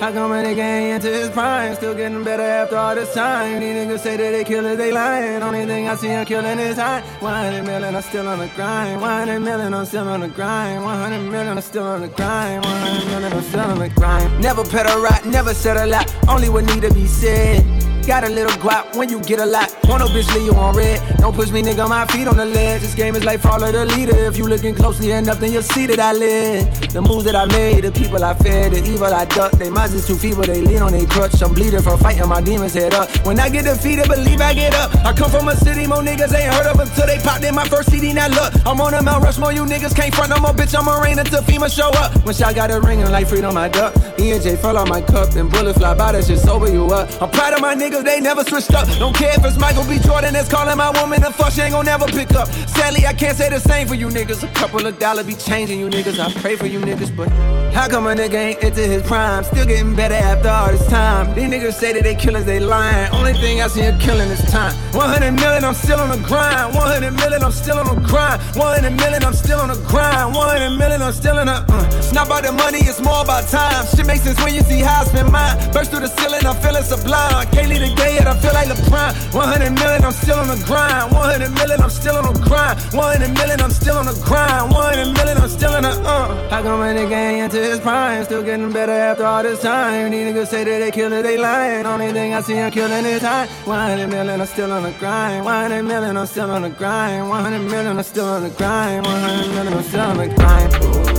[0.00, 1.74] How come when they get into his prime?
[1.76, 3.60] Still getting better after all this time.
[3.60, 5.42] These niggas say that they killers, they lying.
[5.42, 7.00] Only thing I see him killing is high.
[7.20, 9.00] 100 million, I'm still on the grind.
[9.00, 10.82] 100 million, I'm still on the grind.
[10.82, 12.64] 100 million, I'm still on the grind.
[12.64, 14.40] 100 million, I'm still on the grind.
[14.40, 16.12] Never a rat, never said a lot.
[16.28, 17.93] Only what need to be said.
[18.06, 19.74] Got a little guap when you get a lot.
[19.88, 21.00] Want no bitch leave you on red.
[21.18, 22.82] Don't push me, nigga, my feet on the ledge.
[22.82, 24.14] This game is like follow the leader.
[24.26, 26.92] If you looking closely enough, then you'll see that I live.
[26.92, 29.58] The moves that I made, the people I fed, the evil I ducked.
[29.58, 31.42] They minds is too feeble, they lean on their crutch.
[31.42, 33.08] I'm bleeding from fighting my demons head up.
[33.26, 34.94] When I get defeated, believe I get up.
[35.04, 37.66] I come from a city, more niggas ain't heard of until they popped in my
[37.68, 38.12] first CD.
[38.12, 40.78] Now look, I'm on a Mount Rushmore, you niggas can't front no more, bitch.
[40.78, 42.12] I'm a rain until FEMA show up.
[42.26, 43.94] When I got a ring and like freedom, I duck.
[44.18, 46.86] E and J fell on my cup, then bullets fly by, that shit sober you
[46.88, 47.08] up.
[47.22, 48.88] I'm proud of my niggas, they never switched up.
[48.98, 49.98] Don't care if it's Michael B.
[49.98, 52.48] Jordan that's calling my woman the fuck, she ain't gon' never pick up.
[52.68, 54.42] Sadly, I can't say the same for you niggas.
[54.42, 56.18] A couple of dollars be changing you niggas.
[56.18, 57.28] I pray for you niggas, but
[57.74, 59.42] how come a nigga ain't into his prime?
[59.42, 61.34] Still getting better after all this time.
[61.34, 63.12] These niggas say that they killers, they lying.
[63.12, 64.72] Only thing I see him killing is time.
[64.94, 66.72] 100 million, I'm still on the grind.
[66.72, 68.40] 100 million, I'm still on the grind.
[68.54, 70.34] 100 million, I'm still on the grind.
[70.34, 71.66] 100 million, I'm still in the.
[71.66, 71.90] Uh.
[71.98, 73.84] It's not about the money, it's more about time.
[73.90, 75.58] Shit makes sense when you see how I spend mine.
[75.72, 77.34] Burst through the ceiling, I'm feeling sublime.
[77.34, 79.34] I can't leave the gate yet, I feel like LeBron.
[79.34, 81.10] 100 million, I'm still on the grind.
[81.10, 82.78] 100 million, I'm still on the grind.
[82.94, 84.70] 100 million, I'm still on the grind.
[84.70, 85.90] 100 million, I'm still in the.
[86.06, 86.48] Uh.
[86.50, 88.24] How come a nigga ain't into his prime?
[88.24, 90.10] Still getting better after all this time.
[90.10, 91.86] These niggas say that they killers, they lying.
[91.86, 93.46] Only thing I see him killing is high.
[93.64, 95.44] 100 million, I'm still on the grind.
[95.44, 97.28] 100 million, I'm still on the grind.
[97.28, 99.06] 100 million, I'm still on the grind.
[99.06, 101.13] 100 million, I'm still on the grind.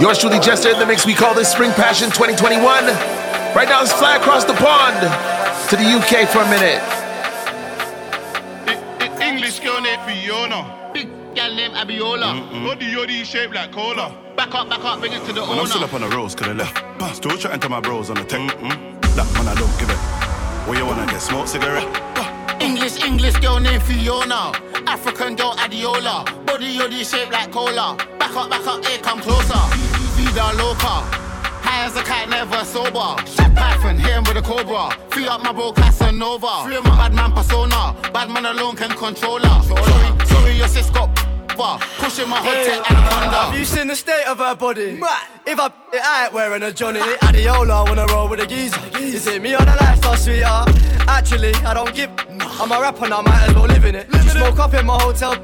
[0.00, 1.06] Yours truly, Jester in the mix.
[1.06, 2.62] We call this Spring Passion 2021.
[3.54, 5.00] Right now, let's fly across the pond
[5.70, 6.82] to the UK for a minute.
[9.22, 10.90] English girl named Fiona.
[10.92, 12.28] Big gal named Abiola.
[12.66, 14.14] Body yoddy shaped like cola.
[14.36, 15.60] Back up, back up, bring it to the Man, owner.
[15.62, 17.16] I'm still up on the roads, could have left.
[17.16, 18.46] Still chatting to my bros on the tech.
[18.58, 19.96] That man, I don't give it.
[20.68, 22.15] Where you wanna get smoke cigarette?
[23.06, 24.50] English, girl named Fiona.
[24.88, 26.24] African girl Abiola.
[26.44, 27.96] Body yoddy shaped like cola.
[28.18, 29.62] Back up, back up, here come closer.
[30.16, 31.06] Vida loca.
[31.62, 33.14] High as a kite, never sober.
[33.54, 34.90] Python, hit him with a cobra.
[35.10, 36.64] Free up my bro Casanova.
[36.64, 37.94] Free up my bad man persona.
[38.12, 39.62] Bad man alone can control her.
[39.62, 41.14] Sorry, sorry, your sis got
[41.56, 43.36] Pushing my hot tech anaconda.
[43.36, 45.00] Have you seen the state of her body?
[45.46, 48.78] If I it, I ain't wearing a Johnny Abiola, wanna roll with a geezer.
[48.98, 50.68] You see me on a lifestyle, sweetheart.
[51.08, 52.10] Actually, I don't give.
[52.60, 54.06] I'm a rapper now, might as well live in it.
[54.12, 55.34] You smoke up in my hotel.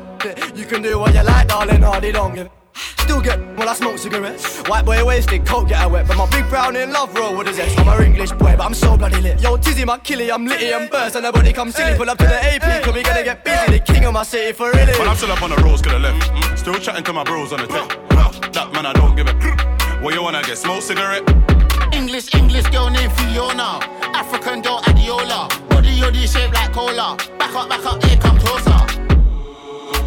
[0.55, 1.83] You can do what you like, darling.
[1.83, 2.62] Hardy don't give.
[3.03, 4.61] Still get when I smoke cigarettes.
[4.68, 6.07] White boy wasted, coke get her wet.
[6.07, 7.76] But my big brown in love roll with his ex.
[7.78, 9.40] I'm a English boy, but I'm so bloody lit.
[9.40, 11.16] Yo, Tizzy, my killie, I'm litty and burst.
[11.16, 11.96] And nobody come silly.
[11.96, 13.78] Pull up to the AP, cause we gonna get busy.
[13.78, 14.92] The king of my city for really.
[14.98, 16.59] Man, I'm still up on the roads, could have left.
[16.59, 17.88] Still chatting to my bros on the tech.
[18.53, 19.36] That man, I don't give it.
[20.03, 21.22] What you wanna get smoke cigarette?
[21.92, 23.80] English, English girl named Fiona.
[24.14, 25.48] African girl Abiola.
[25.68, 27.16] Body yoddy shaped like cola.
[27.38, 28.72] Back up, back up, here come closer.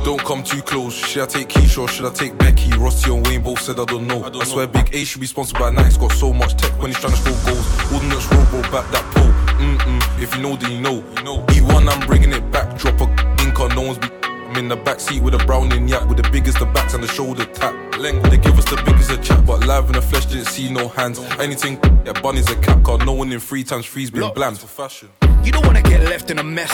[0.05, 0.93] Don't come too close.
[0.93, 2.69] Should I take Keisha or should I take Becky?
[2.77, 4.23] Rossi and Wayne both said I don't know.
[4.23, 6.99] I, swear Big A should be sponsored by Nike's got so much tech when he's
[6.99, 7.91] trying to score goals.
[7.91, 9.31] Ordnance robo back that pole.
[9.57, 11.03] Mm-mm, if you know, then you know.
[11.17, 11.43] You know.
[11.47, 12.77] E1, I'm bringing it back.
[12.77, 13.05] Drop a
[13.41, 14.07] inker, no one's be.
[14.21, 17.03] I'm in the back seat with a browning yak with the biggest of backs and
[17.03, 17.73] the shoulder tap.
[17.97, 20.71] Length, they give us the biggest of chat, but live in the flesh didn't see
[20.71, 21.17] no hands.
[21.39, 23.07] Anything, yeah, bunny's a cap card.
[23.07, 25.09] No one in three times three's been bland for fashion.
[25.45, 26.73] You don't wanna get left in a mess.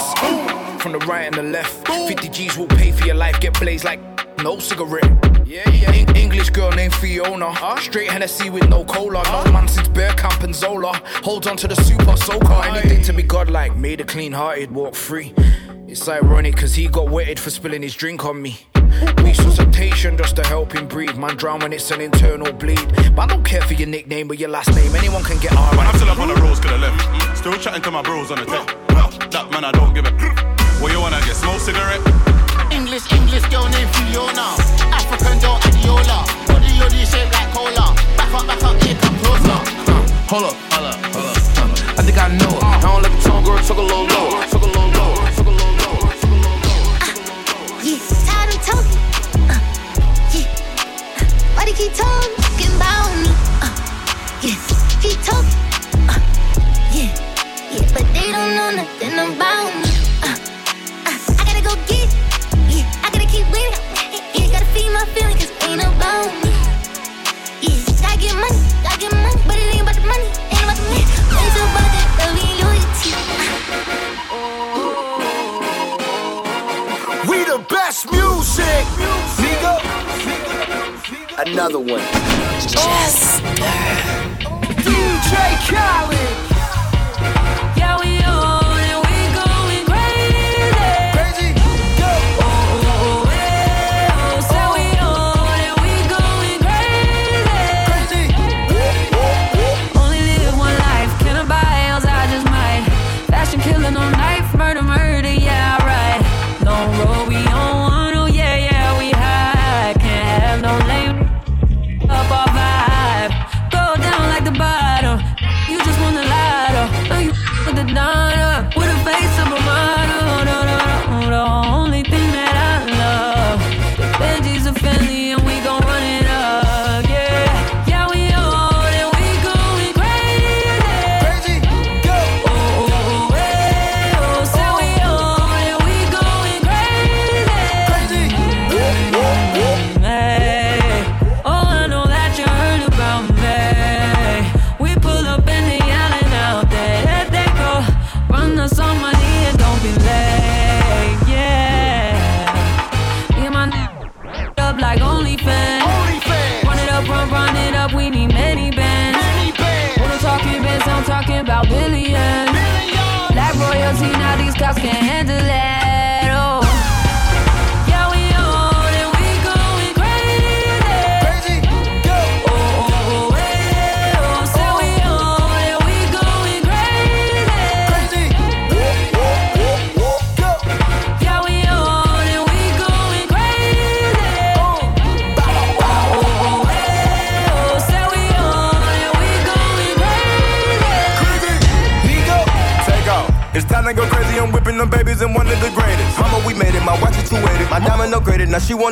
[0.81, 1.87] From the right and the left.
[1.87, 3.99] 50 G's will pay for your life, get blazed like
[4.41, 5.11] no cigarette.
[5.45, 5.91] Yeah, yeah.
[5.91, 7.53] En- English girl named Fiona.
[7.81, 9.21] Straight Hennessy with no cola.
[9.25, 10.93] No man since Bear Camp and Zola.
[11.23, 12.61] Holds on to the super soaker.
[12.63, 13.75] Anything to be godlike.
[13.75, 15.33] Made a clean hearted, walk free.
[15.87, 18.61] It's ironic cause he got wetted for spilling his drink on me.
[19.23, 21.15] Resuscitation just to help him breathe.
[21.17, 22.85] Man, drown when it's an internal bleed.
[23.15, 24.95] But I don't care for your nickname or your last name.
[24.95, 25.77] Anyone can get alright.
[25.77, 27.37] When I'm still up on the roads, could have left.
[27.37, 28.67] Still chatting to my bros on the tech.
[29.31, 30.11] That man, I don't give a.
[30.81, 31.35] What you wanna get?
[31.35, 32.01] Smoke cigarette?
[32.71, 34.57] English, English girl named Fiona.
[34.91, 36.25] African girl Abiola.
[36.47, 37.93] Body yoddy shaped like cola.
[38.17, 39.59] Back up, back up, here come closer.
[40.31, 41.99] Hold up, hold up, hold up.
[41.99, 42.63] I think I know it.
[42.63, 44.41] I don't let the tone girl talk a little low.
[44.49, 44.60] Talk a little low.
[51.81, 53.31] Keep talking about me?
[53.65, 53.73] Uh,
[54.45, 54.53] yeah,
[55.01, 55.49] keep talking.
[56.05, 56.21] Uh,
[56.93, 57.09] yeah,
[57.73, 59.89] yeah, but they don't know nothing about me.
[60.21, 60.29] Uh,
[61.09, 62.05] uh, I gotta go get.
[62.69, 63.73] Yeah, I gotta keep it.
[64.35, 66.53] Yeah, gotta feed my feelings 'cause it ain't about me.
[67.65, 70.77] Yeah, gotta get money, gotta get money, but it ain't about the money, ain't about
[70.77, 71.01] the money.
[71.01, 73.11] It's about that love and loyalty.
[77.27, 78.85] We the best music.
[78.99, 79.40] Nigga.
[81.43, 82.01] Another one.
[84.77, 85.33] DJ
[85.67, 86.50] Khaled.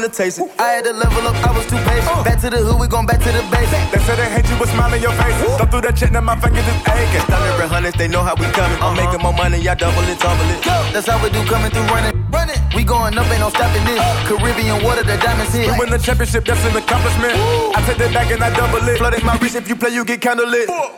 [0.10, 0.49] Wanna taste it.
[0.60, 2.10] I had to level up, I was too patient.
[2.10, 2.23] Uh.
[2.23, 3.91] Back to the hood, we gon' back to the basics.
[3.91, 5.38] They say they hate you, but smile in your face.
[5.57, 7.26] Thumb through that check, now my fingers is aching.
[7.30, 8.77] And hundreds, they know how we coming.
[8.81, 9.06] I'm uh-huh.
[9.06, 10.64] making more money, y'all double it, double it.
[10.94, 12.15] That's how we do coming through running.
[12.30, 12.57] Running.
[12.76, 13.99] We going up, ain't no stopping this.
[13.99, 14.26] Uh.
[14.27, 15.69] Caribbean water, the diamonds hit.
[15.72, 17.34] We win the championship, that's an accomplishment.
[17.76, 18.98] I take that back and I double it.
[18.98, 20.68] Flooding my wrist, if you play, you get candlelit.
[20.68, 20.90] Yeah,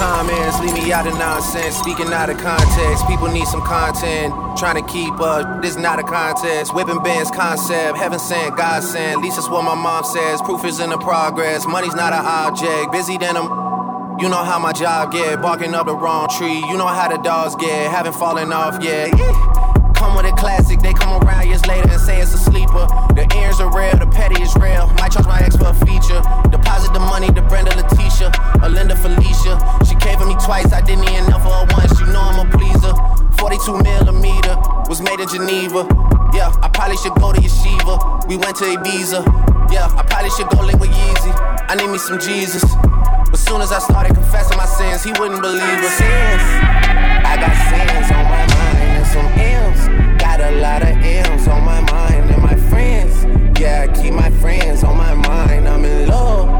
[0.00, 1.76] comments, leave me out of nonsense.
[1.76, 4.32] Speaking out of context, people need some content.
[4.56, 6.74] Trying to keep up, this not a contest.
[6.74, 9.18] Whipping bands concept, heaven sent, God sent.
[9.18, 10.40] At least that's what my mom says.
[10.40, 11.66] Proof is in the progress.
[11.66, 12.92] Money's not an object.
[12.92, 13.68] Busy than I'm.
[14.20, 16.58] You know how my job get, barking up the wrong tree.
[16.68, 19.12] You know how the dogs get, haven't fallen off yet.
[20.00, 22.86] Come with a classic, they come around years later and say it's a sleeper.
[23.16, 24.88] The ears are real, the petty is real.
[25.00, 26.20] Might charge my ex for a feature.
[26.50, 28.30] Deposit the money to Brenda Letitia,
[28.64, 29.56] Alinda Felicia.
[30.00, 31.98] Came for me twice, I didn't even know for her once.
[32.00, 32.92] You know I'm a pleaser.
[33.38, 34.56] 42 millimeter
[34.88, 35.84] was made in Geneva.
[36.32, 38.26] Yeah, I probably should go to Yeshiva.
[38.28, 39.24] We went to Ibiza.
[39.72, 41.32] Yeah, I probably should go link with Yeezy.
[41.68, 42.64] I need me some Jesus.
[43.30, 45.94] But soon as I started confessing my sins, he wouldn't believe us.
[45.94, 46.42] Sins.
[47.24, 50.20] I got sins on my mind and some M's.
[50.20, 53.24] Got a lot of M's on my mind and my friends.
[53.60, 55.68] Yeah, I keep my friends on my mind.
[55.68, 56.59] I'm in love.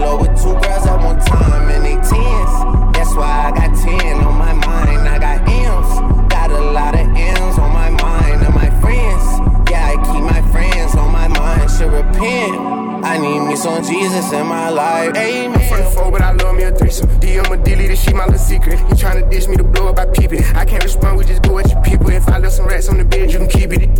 [0.00, 2.52] Love with two girls at one time and they tens.
[2.94, 5.08] That's why I got 10 on my mind.
[5.08, 6.30] I got M's.
[6.32, 9.24] Got a lot of M's on my mind and my friends.
[9.70, 11.70] Yeah, I keep my friends on my mind.
[11.70, 12.76] Should repent.
[13.04, 15.16] I need me some Jesus in my life.
[15.16, 15.54] Amen.
[15.54, 17.08] I'm from four, but I love me a threesome.
[17.20, 18.78] DM a dilly, this shit my little secret.
[18.78, 20.42] He tryna dish me to blow up, I peep it.
[20.54, 22.10] I can't respond, we just go at your people.
[22.10, 23.96] If I left some rats on the bed, you can keep it.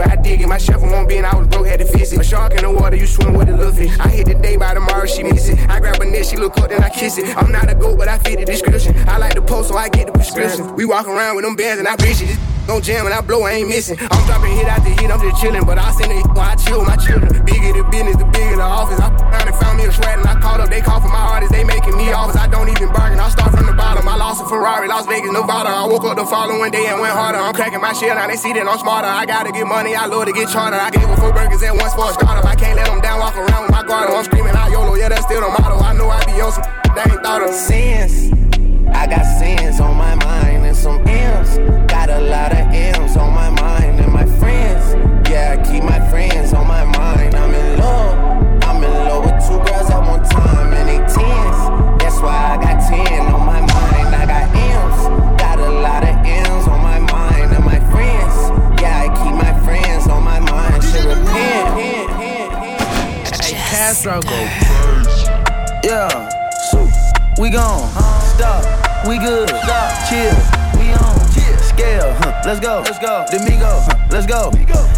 [0.00, 0.48] Deeper, I dig it.
[0.48, 2.20] My shovel won't be, and I was broke, had to fix it.
[2.20, 3.70] A shark in the water, you swim with a little.
[4.00, 5.58] I hit the day by tomorrow, she miss it.
[5.68, 7.36] I grab a net, she look up, then I kiss it.
[7.36, 8.96] I'm not a goat, but I fit the description.
[9.08, 10.74] I like the post, so I get the prescription.
[10.74, 12.38] We walk around with them bands, and I bitch it.
[12.66, 13.98] Don't jam and I blow, I ain't missing.
[14.00, 15.64] I'm dropping hit after hit, I'm just chilling.
[15.64, 17.30] But I send it I chill my children.
[17.44, 18.98] Bigger the business, the bigger the office.
[19.00, 20.70] I found and found me a sweat and I called up.
[20.70, 22.36] They call for my artists, they making me offers.
[22.36, 24.06] I don't even bargain, I start from the bottom.
[24.08, 25.68] I lost a Ferrari, Las Vegas, Nevada.
[25.68, 27.38] I woke up the following day and went harder.
[27.38, 29.08] I'm cracking my shit, now they see that I'm smarter.
[29.08, 30.76] I gotta get money, I love to get charter.
[30.76, 32.44] I gave up four burgers at once for a startup.
[32.44, 34.10] I can't let them down, walk around with my guard.
[34.10, 35.78] I'm screaming out YOLO, yeah, that's still the motto.
[35.78, 36.64] I know I be on some
[36.94, 37.54] they ain't thought of.
[37.54, 38.32] Sins.
[38.94, 41.58] I got sins on my mind and some M's.
[41.90, 44.94] Got a lot of M's on my mind and my friends.
[45.28, 46.39] Yeah, I keep my friends
[64.02, 64.18] Go
[65.84, 66.08] Yeah,
[67.38, 67.84] we gone.
[67.84, 68.20] Uh-huh.
[68.32, 69.46] Stop, we good.
[69.46, 70.32] Stop, chill,
[70.80, 71.20] we on.
[71.60, 72.80] Scale, huh, let's go.
[72.82, 73.26] Let's go.
[73.30, 74.50] Domingo, huh, let's go.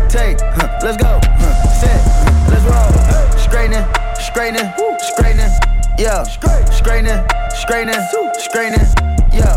[0.09, 1.19] Take, huh, let's go.
[1.21, 1.99] Huh, Set,
[2.47, 3.39] let's roll.
[3.41, 3.85] Straightening,
[4.15, 4.71] straightening,
[5.01, 5.51] straightening.
[5.99, 8.07] Yeah, straightening, straightening,
[8.39, 8.87] straightening.
[9.33, 9.57] Yeah,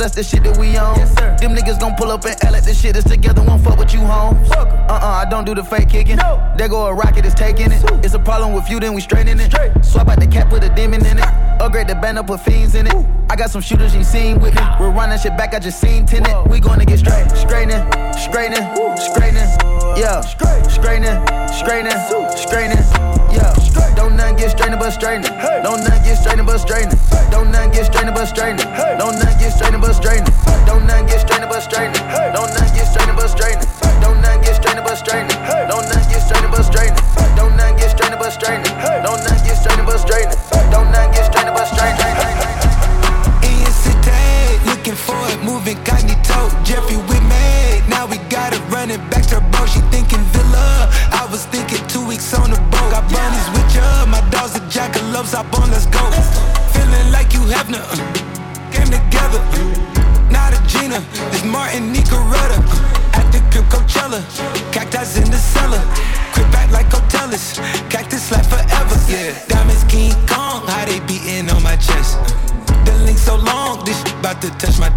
[0.00, 0.96] that's the shit that we on.
[1.36, 3.42] Them niggas gon' pull up and act like this shit is together.
[3.42, 4.34] Won't fuck with you, home.
[4.56, 6.16] Uh uh, I don't do the fake kicking.
[6.16, 7.82] There go a rocket, is taking it.
[8.02, 9.84] It's a problem with you, then we straightening it.
[9.84, 11.24] Swap out the cap, put a demon in it.
[11.60, 12.94] Upgrade the band up, put fiends in it.
[13.28, 14.62] I got some shooters you seen with me.
[14.80, 16.48] We're running shit back, I just seen tenant.
[16.48, 17.84] We gonna get straight, straightening,
[18.16, 18.64] straightening,
[18.96, 19.48] straightening.
[20.00, 21.20] Yeah, straightening,
[21.52, 22.00] straightening,
[22.36, 23.29] straightening.
[23.32, 25.30] Yeah, don't none get strained but straightening.
[25.62, 26.98] Don't none get strained but straightening.
[27.30, 28.66] Don't none get strained but straightening.
[28.98, 30.34] Don't none get strained but straightening.
[30.66, 32.02] Don't none get strained but straightening.
[32.34, 33.68] Don't none get strained but straightening.
[34.02, 35.38] Don't none get strained but straightening.
[35.68, 37.04] Don't none get strained but straightening.
[37.36, 38.74] Don't none get strained but straightening.
[39.04, 40.38] Don't none get strained but straightening.
[40.70, 42.16] Don't none get strained but straightening.
[43.46, 46.50] Instant, looking for it, moving cognito.
[46.64, 46.96] Jeffrey
[55.20, 56.00] jackalopes, hop on, let's go.
[56.72, 57.82] Feeling like you have none,
[58.72, 59.40] came together.
[60.30, 61.02] Not a Gina,
[61.32, 62.58] it's Martin Nicoretta.
[63.14, 64.22] At the crib Coachella,
[64.72, 65.80] cactus in the cellar.
[66.32, 67.38] Crib back like Coachella,
[67.90, 68.96] cactus like forever.
[69.08, 72.18] Yeah, diamonds King Kong, how they beating on my chest.
[72.84, 74.88] The link so long, this shit about to touch my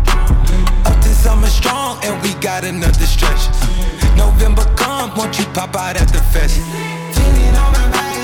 [0.85, 3.47] Up to summer strong, and we got another stretch.
[4.15, 6.61] November come, won't you pop out at the fest?
[7.15, 8.22] Feeling on my body,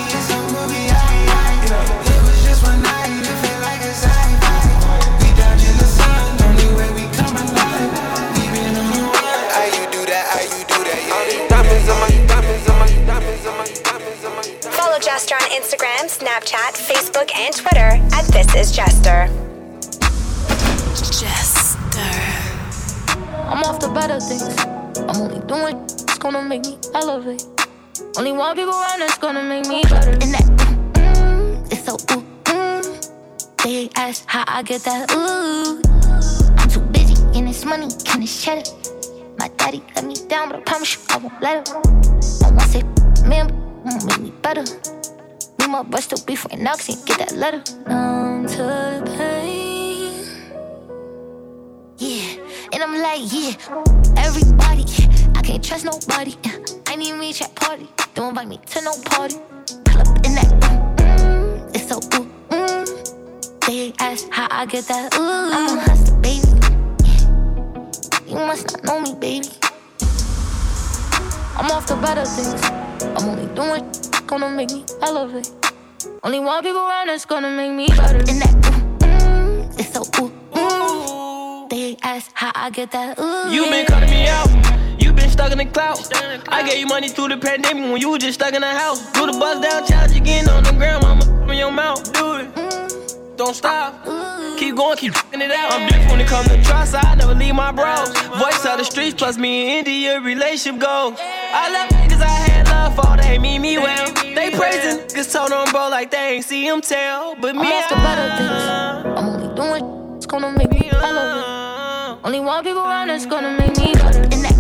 [15.02, 19.28] Jester on Instagram, Snapchat, Facebook, and Twitter at This Is Jester.
[20.96, 22.00] Jester.
[23.48, 24.58] I'm off the better things.
[25.10, 27.46] I'm only doing it's gonna make me elevate.
[28.18, 30.12] Only one people around that's gonna make me better.
[30.12, 30.59] And that
[31.72, 33.64] it's so ooh, mm.
[33.64, 35.82] They ask how I get that ooh.
[36.58, 38.70] I'm too busy in this money, can this cheddar.
[39.38, 41.76] My daddy let me down, but I promise you I won't let him.
[42.44, 42.84] I won't say
[43.28, 43.48] man,
[43.84, 44.64] won't make me better.
[45.60, 47.64] Me my breast still beef right now, cause get that letter.
[47.88, 50.26] Numb to the pain.
[51.98, 52.44] Yeah,
[52.74, 53.54] and I'm like, yeah,
[54.18, 54.86] everybody.
[55.36, 56.36] I can't trust nobody.
[56.88, 57.88] I need me chat party.
[58.16, 59.36] Don't invite me to no party.
[59.86, 60.89] Pull up in that, it's
[61.90, 62.86] so ooh, mm.
[63.66, 65.50] They ask how I get that, ooh.
[65.56, 66.46] I'm a hustler, baby.
[68.30, 69.50] You must not know me, baby.
[71.58, 72.62] I'm off the better things.
[73.18, 73.84] I'm only doing
[74.28, 75.50] gonna make me elevate.
[76.22, 78.20] Only one people around that's gonna make me better.
[78.20, 78.56] In that,
[79.00, 81.68] mm, it's so ooh, ooh.
[81.70, 83.50] They ask how I get that, ooh.
[83.52, 84.48] You been cutting me out.
[85.40, 85.98] Stuck in the cloud.
[86.50, 89.10] I gave you money through the pandemic when you was just stuck in the house.
[89.14, 91.06] Do the buzz down challenge again on the ground.
[91.06, 92.12] I'ma in your mouth.
[92.12, 93.38] Do it.
[93.38, 94.04] Don't stop.
[94.58, 95.72] Keep going, keep f***ing it out.
[95.72, 96.94] I'm different when it comes to trust.
[96.94, 98.10] I never leave my bros.
[98.38, 101.18] Voice of the streets plus me and India relationship goals.
[101.22, 103.16] I love niggas I had love for.
[103.16, 104.12] They mean me well.
[104.12, 105.08] They praising.
[105.08, 107.36] Cause told on bro like they ain't see him tell.
[107.40, 109.16] But me, I'm the better things.
[109.18, 112.26] I'm only doing it's gonna make me elevate.
[112.26, 114.59] Only one people around that's gonna make me better.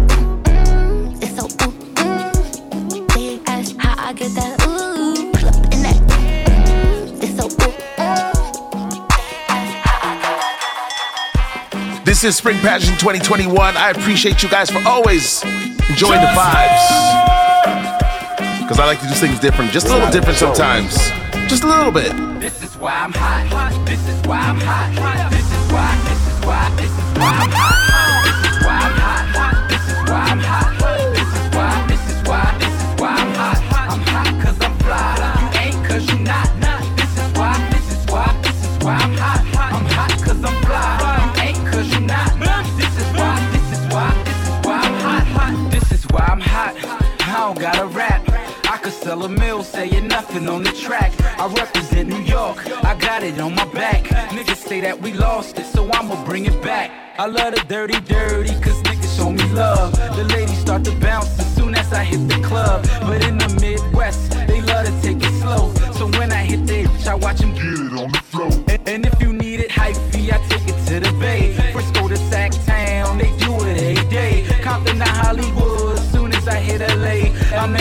[4.10, 5.30] I get that ooh.
[5.34, 6.02] Pull up in that,
[7.22, 7.69] it's so ooh.
[12.03, 13.77] This is Spring Passion 2021.
[13.77, 16.90] I appreciate you guys for always enjoying the vibes.
[18.64, 20.98] Because I like to do things different, just a little different sometimes.
[21.48, 22.11] Just a little bit.
[22.41, 23.86] This is why I'm hot.
[23.86, 24.90] This is why I'm hot.
[25.30, 25.95] This is why.
[26.10, 26.68] This is why.
[26.81, 28.26] This is why I'm hot.
[28.26, 28.98] This is why I'm
[29.38, 29.69] hot.
[29.69, 30.68] This is why I'm hot.
[47.60, 48.23] I gotta rap.
[48.72, 51.11] I could sell a mill, saying nothing on the track.
[51.38, 54.06] I represent New York, I got it on my back.
[54.31, 56.90] Niggas say that we lost it, so I'ma bring it back.
[57.19, 59.91] I love the dirty, dirty, cause niggas show me love.
[60.15, 62.88] The ladies start to bounce as soon as I hit the club.
[63.02, 65.73] But in the Midwest, they love to take it slow.
[65.91, 68.52] So when I hit the bitch, I watch them get it on the floor.
[68.86, 70.59] And, if you need it hypey, I take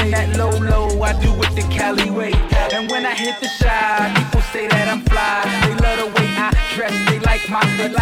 [0.08, 2.32] I'm that low low, I do it the Cali way.
[2.72, 5.44] And when I hit the shot, people say that I'm fly.
[5.68, 7.92] They love the way I dress, they like my style.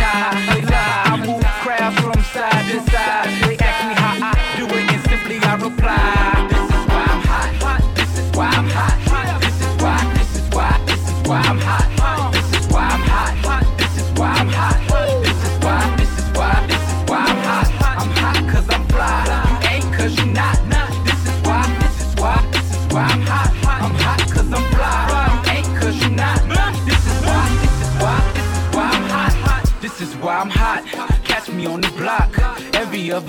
[0.54, 3.48] They how I move crowds from side to side.
[3.48, 6.35] They ask me how I do it, and simply I reply.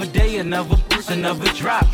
[0.08, 1.86] Every other day, another push, another drop.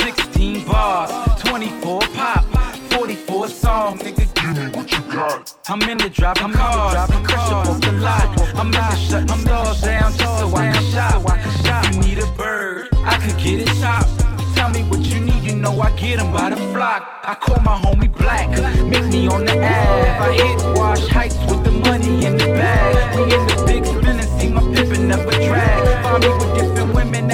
[0.00, 1.10] 16 bars,
[1.42, 2.44] 24 pop,
[2.90, 4.02] 44 songs.
[4.02, 5.54] Nigga, give me what you got.
[5.68, 8.56] I'm in the drop, I'm cars, dropping cars, fresh up off the lot.
[8.56, 11.84] I'm in the shutting stores down just so I can shop.
[11.86, 14.08] If you need a bird, I could get it chopped.
[14.56, 17.06] Tell me what you need, you know I get 'em by the flock.
[17.24, 18.48] I call my homie Black,
[18.84, 20.10] meet me on the Ave.
[20.26, 23.16] I hit wash heights with the money in the bag.
[23.16, 26.02] We in the big spin and see my pimpin' never drag.
[26.02, 26.69] Find me with different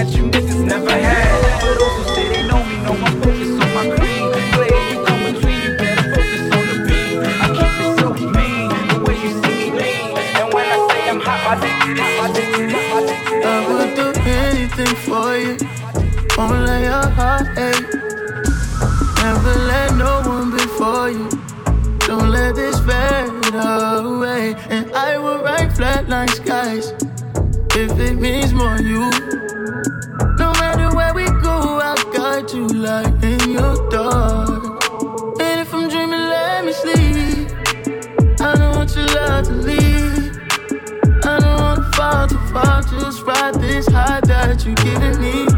[0.07, 1.61] that you niggas never had.
[1.61, 4.24] For those who say they know me, know I'm focused on my cream.
[4.55, 7.19] Play you come between, you better focus on the beat.
[7.27, 9.93] I keep it so mean, the way you see me.
[10.39, 13.45] And when I say I'm hot, my dick it my dick it my dick it.
[13.45, 15.55] I would do anything for you.
[16.37, 17.87] Won't let your heart ache.
[19.23, 21.28] Never let no one before you.
[22.07, 24.55] Don't let this fade away.
[24.70, 26.93] And I will write flatline skies
[27.74, 29.11] if it means more you.
[32.47, 34.85] Guide you like in your dark.
[35.40, 37.51] And if I'm dreaming, let me sleep.
[38.40, 40.39] I don't want your love to leave.
[41.24, 45.56] I don't wanna fall too far, just ride this high that you're giving me.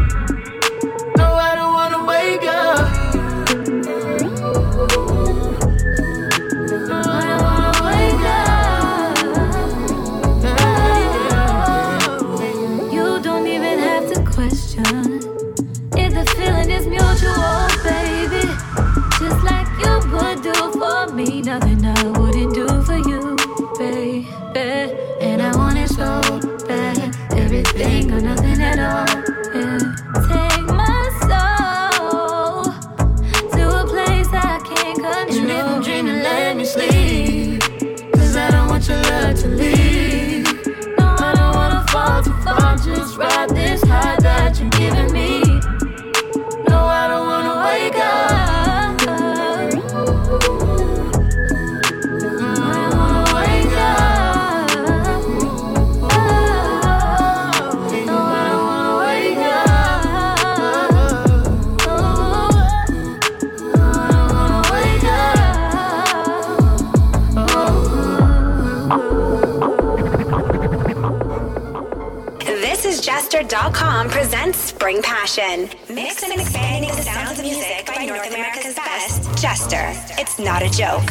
[73.39, 75.69] NorthJester.com presents Spring Passion.
[75.89, 79.41] Mix and expanding the sounds of music by North America's best.
[79.41, 79.93] Jester.
[80.19, 81.09] It's not a joke.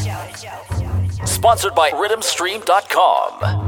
[1.26, 3.67] Sponsored by RhythmStream.com.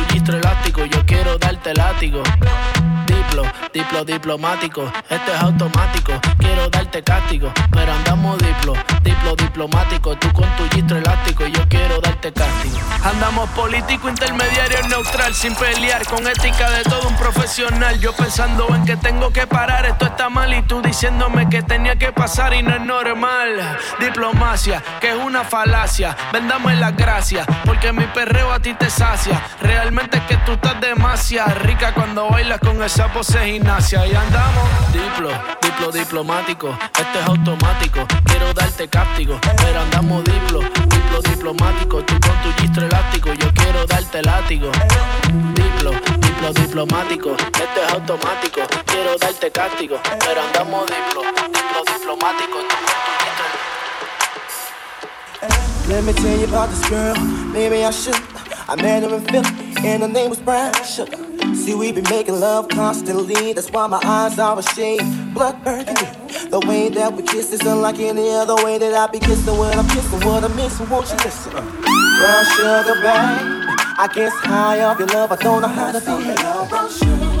[0.05, 2.21] gistro elástico, yo quiero darte látigo.
[3.05, 6.13] Diplo, diplo diplomático, esto es automático.
[6.37, 8.73] Quiero darte cáptico, pero andamos diplo,
[9.03, 10.15] diplo diplomático.
[10.17, 12.77] Tú con tu gistro elástico, yo quiero darte cáptico.
[13.03, 17.99] Andamos político, intermediario, neutral, sin pelear, con ética de todo un profesional.
[17.99, 21.95] Yo pensando en que tengo que parar, esto está mal y tú diciéndome que tenía
[21.95, 23.77] que pasar y no es normal.
[23.99, 26.15] Diplomacia, que es una falacia.
[26.31, 29.41] Vendame las gracias, porque mi perreo a ti te sacia.
[29.61, 34.05] Realmente es que tú estás demasiado rica cuando bailas con esa pose gimnasia.
[34.05, 35.29] Y andamos diplo,
[35.61, 38.05] diplo diplomático, esto es automático.
[38.25, 42.03] Quiero darte cáptico, pero andamos diplo, diplo diplomático.
[42.03, 44.69] Tú con tu gistro elástico, yo quiero darte látigo.
[45.55, 48.61] Diplo, diplo diplomático, esto es automático.
[48.85, 52.57] Quiero darte cáptico, pero andamos diplo, diplo diplomático.
[52.59, 52.91] Tú con
[55.47, 57.15] tu Let me tell you about this girl,
[57.51, 58.50] maybe I should.
[58.67, 61.17] I met her in Philly, and her name was Brown Sugar.
[61.55, 65.01] See, we be making love constantly, that's why my eyes are a shade
[65.33, 66.05] blood burgundy.
[66.49, 69.77] The way that we kiss is unlike any other way that I be kissing when
[69.77, 70.89] I'm kissing what I'm missing.
[70.89, 71.51] Won't you listen?
[71.51, 73.61] Brown sugar, babe.
[73.97, 77.40] I guess high off your love, I don't know how to behave.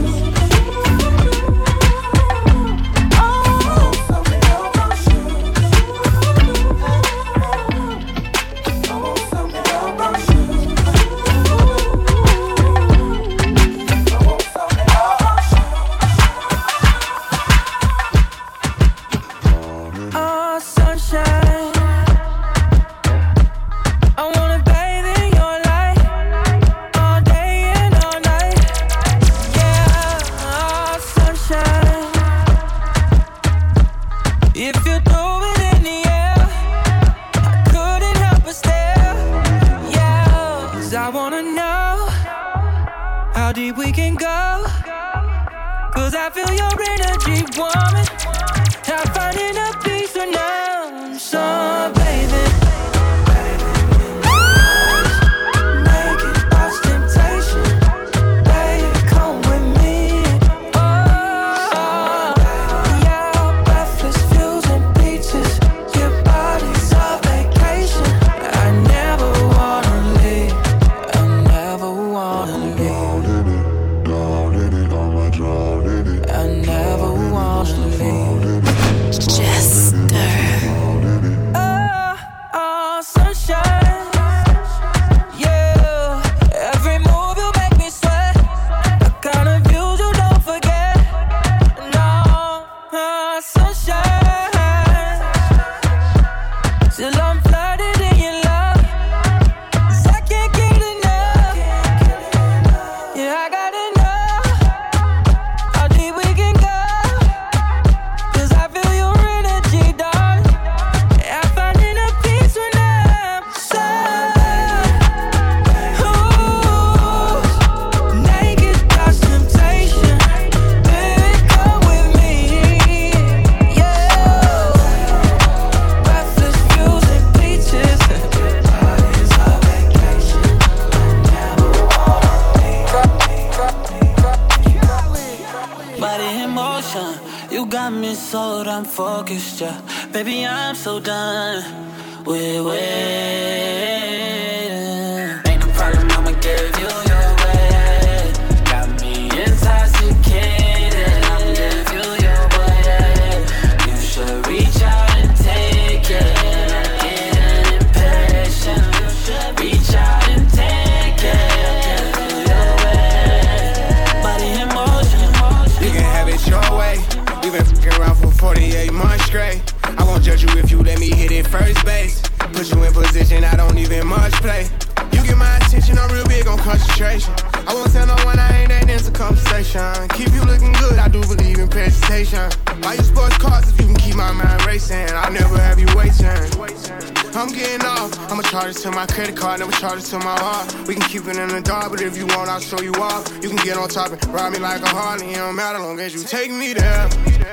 [188.71, 190.87] I'ma charge it to my credit card, never charge it to my heart.
[190.87, 193.27] We can keep it in the dark, but if you want, I'll show you off.
[193.43, 195.31] You can get on top and ride me like a Harley.
[195.31, 197.09] It don't matter long as you take me there.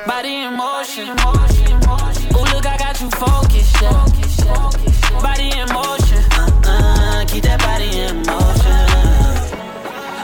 [0.07, 1.09] Body in motion.
[1.09, 4.07] Ooh, look, I got you focused, yeah.
[5.21, 6.23] Body in motion.
[6.39, 8.87] Uh-uh, keep that body in motion.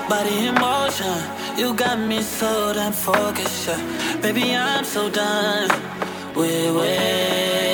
[0.08, 1.58] Body in motion.
[1.58, 4.20] You got me so damn focused, yeah.
[4.22, 5.68] Baby, I'm so done
[6.36, 7.73] with waiting.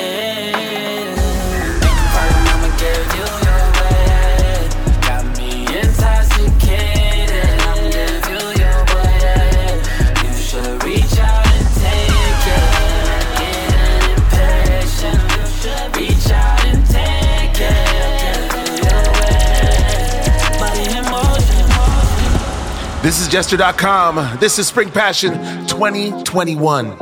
[23.01, 24.37] This is Jester.com.
[24.39, 25.33] This is Spring Passion
[25.65, 26.95] 2021.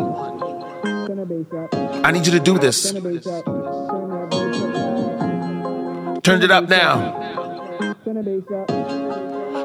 [2.06, 2.94] I need you to do this.
[6.24, 7.96] Turn it up now.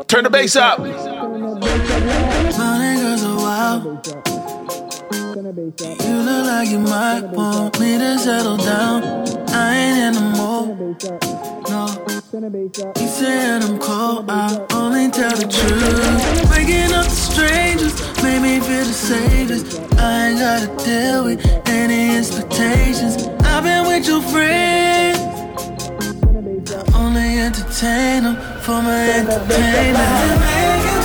[0.09, 0.81] Turn the bass up.
[3.44, 4.06] Wild.
[5.36, 9.05] You look like you might want me to settle down.
[9.51, 10.97] I ain't in the mood.
[11.70, 12.13] No.
[12.35, 16.51] You said I'm cold, I only tell the truth.
[16.51, 17.94] Waking up to strangers
[18.24, 19.81] made me feel the safest.
[20.01, 23.28] I ain't gotta deal with any expectations.
[23.44, 25.16] I've been with your friends.
[26.73, 31.03] I only entertain them for my entertainment.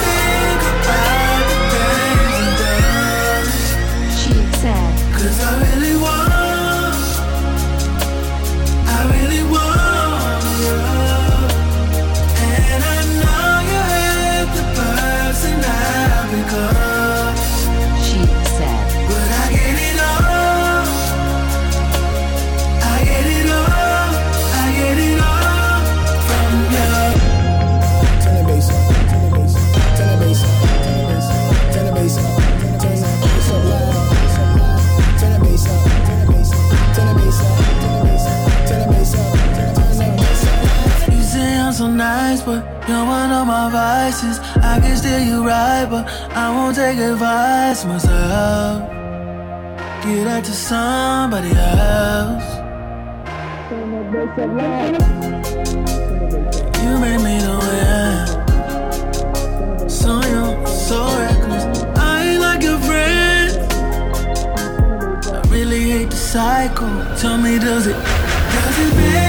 [42.30, 44.40] Nice, but you're one of my vices.
[44.72, 46.06] I can steer you right, but
[46.44, 48.78] I won't take advice myself.
[50.04, 52.48] Give that to somebody else.
[56.84, 57.82] You made me the way.
[57.82, 58.02] I
[59.82, 59.90] am.
[59.90, 61.84] So young, so reckless.
[61.96, 63.52] I ain't like your friend.
[65.36, 66.94] I really hate the cycle.
[67.22, 67.98] Tell me, does it,
[68.54, 69.29] does it make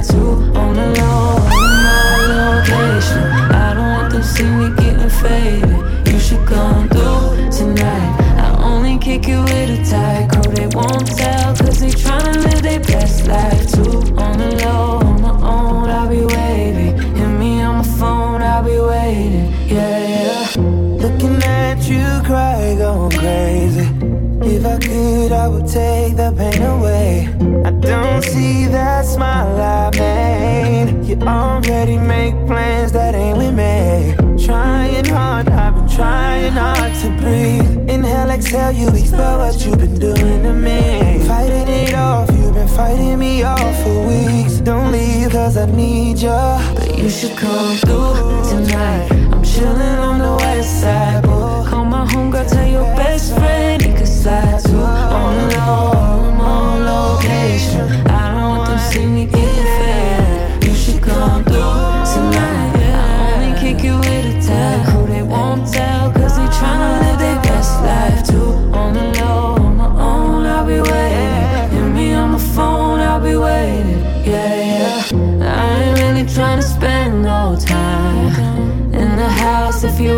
[31.27, 34.15] already make plans that ain't with me.
[34.43, 37.89] Trying hard, I've been trying hard to breathe.
[37.89, 41.23] Inhale, exhale, you expel what you've been doing to me.
[41.27, 44.59] Fighting it off, you've been fighting me off for weeks.
[44.59, 46.29] Don't leave, cause I need you.
[46.75, 49.11] But you should come through tonight.
[49.31, 51.23] I'm chilling on the west side.
[51.23, 51.51] Boy.
[51.69, 54.75] Call my homegirl, tell your best friend he could slide to.
[54.75, 55.90] On the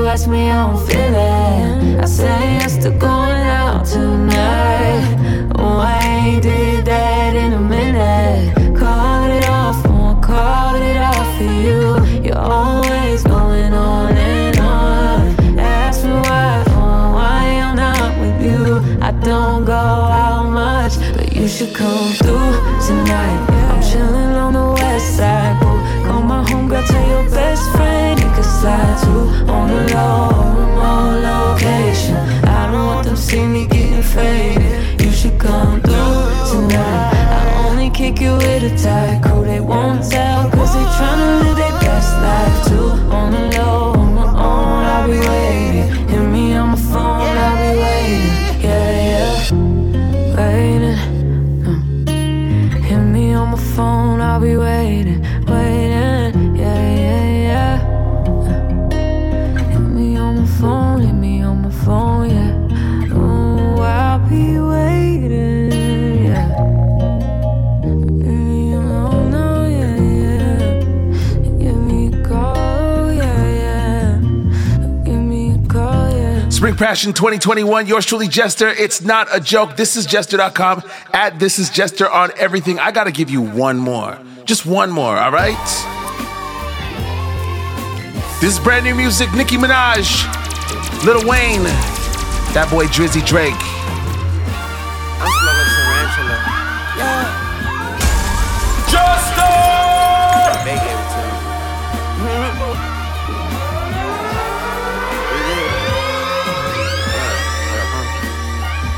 [0.03, 2.03] you ask me, how I don't feel it.
[2.03, 5.03] I say yes to going out tonight.
[5.55, 8.77] I ain't did that in a minute.
[8.77, 11.81] Call it off, won't call it off for you.
[12.21, 15.59] You're always going on and on.
[15.59, 18.99] Ask me why, oh, why I'm not with you.
[19.01, 22.11] I don't go out much, but you should come
[38.64, 39.45] kick you with a tight crew.
[39.45, 40.22] They won't tell,
[76.93, 78.67] Passion 2021, yours truly, Jester.
[78.67, 79.75] It's not a joke.
[79.75, 80.83] This is Jester.com.
[81.11, 82.77] At This is Jester on everything.
[82.77, 84.19] I gotta give you one more.
[84.45, 85.57] Just one more, all right?
[88.39, 89.33] This is brand new music.
[89.33, 90.23] Nicki Minaj,
[91.03, 91.63] Lil Wayne,
[92.53, 93.72] that boy Drizzy Drake.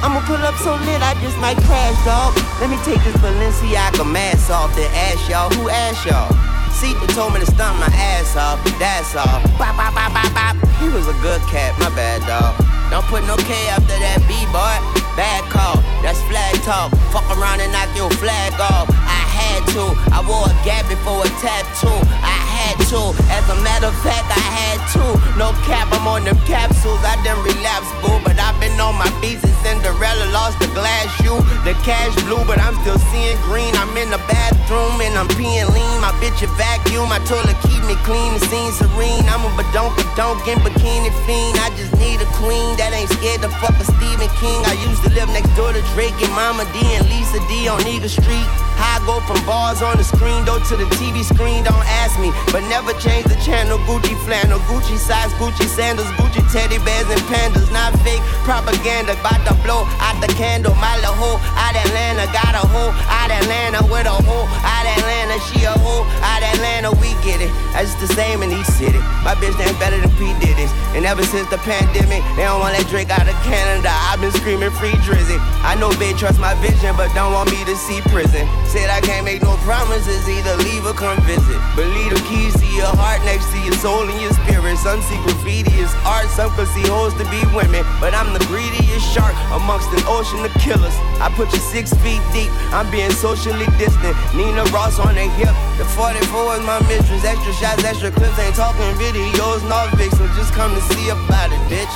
[0.06, 2.38] I'ma pull up so lit, I just might crash, dog.
[2.62, 6.30] Let me take this Balenciaga mask off, then ask y'all, who asked y'all?
[6.70, 9.42] Satan told me to stomp my ass off, that's all.
[9.58, 10.54] Bop, bop, bop, bop, bop.
[10.78, 12.54] He was a good cat, my bad, dog.
[12.94, 14.78] Don't put no K after that B, boy.
[15.18, 16.94] Bad call, that's flag talk.
[17.10, 18.86] Fuck around and knock your flag off.
[19.10, 19.90] I had to.
[20.14, 21.98] I wore a gap before a tattoo.
[22.22, 23.12] I had to.
[23.28, 25.06] As a matter of fact, I had to.
[25.36, 27.02] No cap, I'm on them capsules.
[27.04, 28.16] I done relapse, boo.
[28.24, 31.42] But I've been on my feet since Cinderella lost the glass shoe.
[31.68, 33.74] The cash blue, but I'm still seeing green.
[33.76, 35.98] I'm in the bathroom and I'm peeing lean.
[36.00, 37.10] My bitch a vacuum.
[37.10, 38.38] My toilet keep me clean.
[38.40, 39.26] The scene serene.
[39.28, 41.60] I'm a badonka donk in bikini fiend.
[41.60, 44.62] I just need a queen that ain't scared to fuck a Stephen King.
[44.70, 47.82] I used to live next door to Drake and Mama D and Lisa D on
[47.90, 48.48] Eagle Street.
[48.78, 52.20] How I go from bars on the screen door to the TV screen, don't ask
[52.20, 52.30] me.
[52.52, 53.78] But never change the channel.
[53.88, 57.72] Gucci flannel, Gucci size, Gucci sandals, Gucci teddy bears and pandas.
[57.72, 60.74] Not fake propaganda, bout to blow out the candle.
[60.76, 65.36] My little hoe out Atlanta, got a hoe out Atlanta with a hoe out Atlanta.
[65.52, 67.52] She a hoe out Atlanta, we get it.
[67.74, 69.00] That's the same in each city.
[69.24, 70.32] My bitch ain't better than P.
[70.40, 70.72] Diddy's.
[70.96, 73.92] And ever since the pandemic, they don't want that Drake out of Canada.
[73.92, 75.36] I've been screaming free Drizzy.
[75.60, 78.48] I know they trust my vision, but don't want me to see prison.
[78.72, 81.60] Said I can't make no promises, either leave or come visit.
[81.76, 84.76] But leave the keys to your heart next to your soul and your spirit.
[84.78, 87.88] Some see graffiti as art, some could see hoes to be women.
[88.04, 90.96] But I'm the greediest shark amongst an ocean of killers.
[91.24, 94.16] I put you six feet deep, I'm being socially distant.
[94.36, 97.24] Nina Ross on the hip, the 44 is my mistress.
[97.24, 101.62] Extra shots, extra clips, ain't talking videos, no so just come to see about it,
[101.72, 101.96] bitch.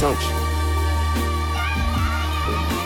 [0.00, 0.45] Don't you?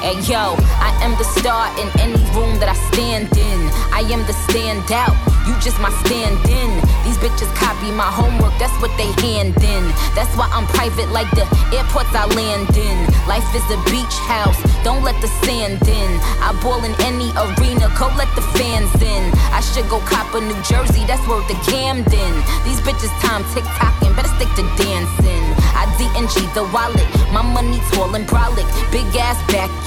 [0.01, 3.61] Hey yo, I am the star in any room that I stand in.
[3.93, 5.13] I am the standout,
[5.45, 6.73] you just my stand in.
[7.05, 9.85] These bitches copy my homework, that's what they hand in.
[10.17, 11.45] That's why I'm private like the
[11.77, 12.97] airports I land in.
[13.29, 14.57] Life is a beach house,
[14.89, 16.11] don't let the sand in.
[16.41, 19.23] I ball in any arena, go let the fans in.
[19.53, 22.33] I should go cop a New Jersey, that's where the Camden.
[22.65, 25.45] These bitches time tick tocking better stick to dancing.
[25.77, 28.65] I D&G the wallet, my money tall and brolic.
[28.93, 29.37] Big ass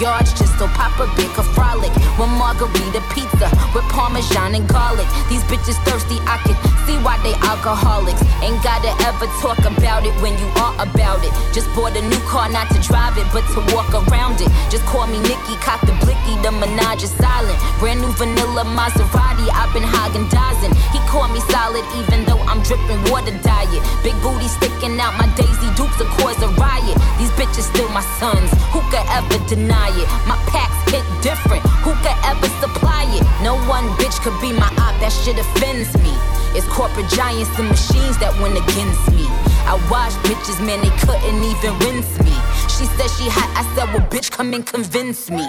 [0.03, 1.91] backyards just so Papa Big a frolic.
[2.19, 5.07] One margarita pizza with parmesan and garlic.
[5.30, 6.55] These bitches thirsty, I can
[6.85, 8.19] see why they alcoholics.
[8.43, 11.31] Ain't gotta ever talk about it when you are about it.
[11.55, 14.51] Just bought a new car, not to drive it, but to walk around it.
[14.69, 17.57] Just call me Nicki, cock the blicky, the menage is silent.
[17.80, 20.73] Brand new vanilla Maserati, I've been hogging dozing.
[20.91, 23.81] He called me solid, even though I'm dripping water diet.
[24.03, 26.97] Big booty sticking out, my Daisy Dukes will cause a riot.
[27.17, 29.93] These bitches still my sons, who could ever deny it?
[30.26, 33.24] My packs hit different, who could ever supply it?
[33.45, 36.14] No one bitch could be my op, that shit offends me.
[36.57, 39.26] It's corporate giants and machines that went against me.
[39.70, 42.34] I watched bitches, man, they couldn't even rinse me.
[42.70, 45.45] She said she hot, I said, well, bitch, come and convince me.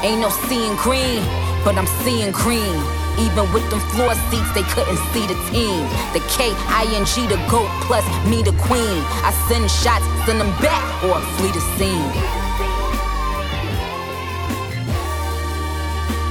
[0.00, 1.20] Ain't no seeing green,
[1.64, 2.76] but I'm seeing green.
[3.20, 5.80] Even with them floor seats, they couldn't see the team.
[6.12, 9.00] The K I N G, the GOAT, plus me, the queen.
[9.22, 12.43] I send shots, send them back, or flee the scene.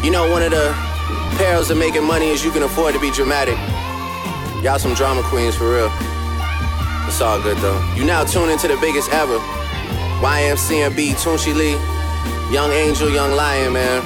[0.04, 0.76] You know, one of the
[1.38, 3.56] perils of making money is you can afford to be dramatic.
[4.62, 5.90] Y'all some drama queens for real.
[7.08, 7.80] It's all good though.
[7.96, 9.38] You now tune into the biggest ever.
[10.20, 11.80] YMCMB, Tunechi Lee,
[12.54, 14.04] Young Angel, Young Lion, man.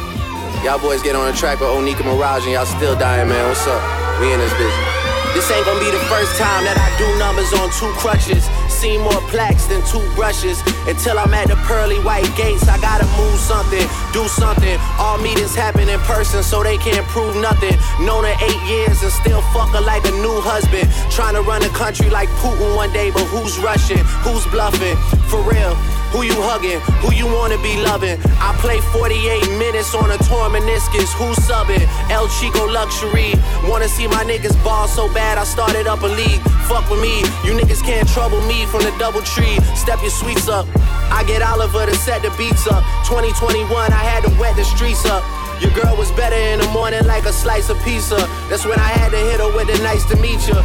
[0.63, 3.47] Y'all boys get on the track with Onika Maraj and y'all still dying, man.
[3.47, 4.21] What's up?
[4.21, 4.96] We in this business.
[5.33, 8.45] This ain't gonna be the first time that I do numbers on two crutches.
[8.67, 10.61] See more plaques than two brushes.
[10.87, 14.77] Until I'm at the pearly white gates, I gotta move something, do something.
[14.99, 17.73] All meetings happen in person, so they can't prove nothing.
[18.05, 20.85] Known her eight years and still fuck her like a new husband.
[21.11, 24.03] Trying to run a country like Putin one day, but who's rushing?
[24.21, 24.97] Who's bluffing?
[25.29, 25.73] For real.
[26.11, 26.79] Who you hugging?
[27.03, 28.17] Who you wanna be loving?
[28.39, 31.11] I play 48 minutes on a torn meniscus.
[31.19, 31.83] Who's subbing?
[32.09, 33.35] El Chico Luxury.
[33.67, 36.41] Wanna see my niggas ball so bad I started up a league.
[36.67, 37.19] Fuck with me.
[37.43, 39.59] You niggas can't trouble me from the double tree.
[39.75, 40.65] Step your sweets up.
[41.11, 42.83] I get Oliver to set the beats up.
[43.07, 45.23] 2021, I had to wet the streets up.
[45.61, 48.17] Your girl was better in the morning like a slice of pizza.
[48.49, 50.55] That's when I had to hit her with a nice to meet you.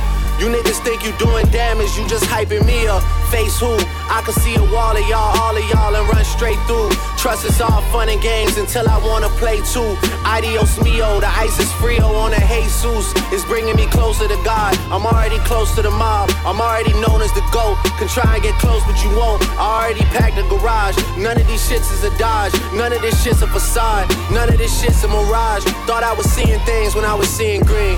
[0.43, 3.01] You niggas think you doing damage, you just hyping me up.
[3.31, 3.79] Face who?
[4.11, 6.91] I can see a wall of y'all, all of y'all, and run straight through.
[7.17, 9.95] Trust it's all fun and games until I wanna play too.
[10.27, 13.15] Adios mio, the ice is frio on a Jesus.
[13.31, 14.75] It's bringing me closer to God.
[14.91, 16.35] I'm already close to the mob.
[16.43, 17.79] I'm already known as the GOAT.
[18.03, 19.47] Can try and get close, but you won't.
[19.55, 20.99] I already packed the garage.
[21.17, 22.53] None of these shits is a dodge.
[22.75, 24.11] None of this shit's a facade.
[24.35, 25.63] None of this shit's a mirage.
[25.87, 27.97] Thought I was seeing things when I was seeing green.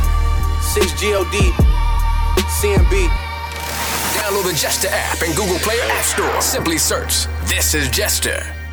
[0.60, 1.84] 6 GOD.
[2.60, 3.09] CMB.
[4.14, 6.40] Download the Jester app in Google Play or App Store.
[6.40, 8.63] Simply search This is Jester.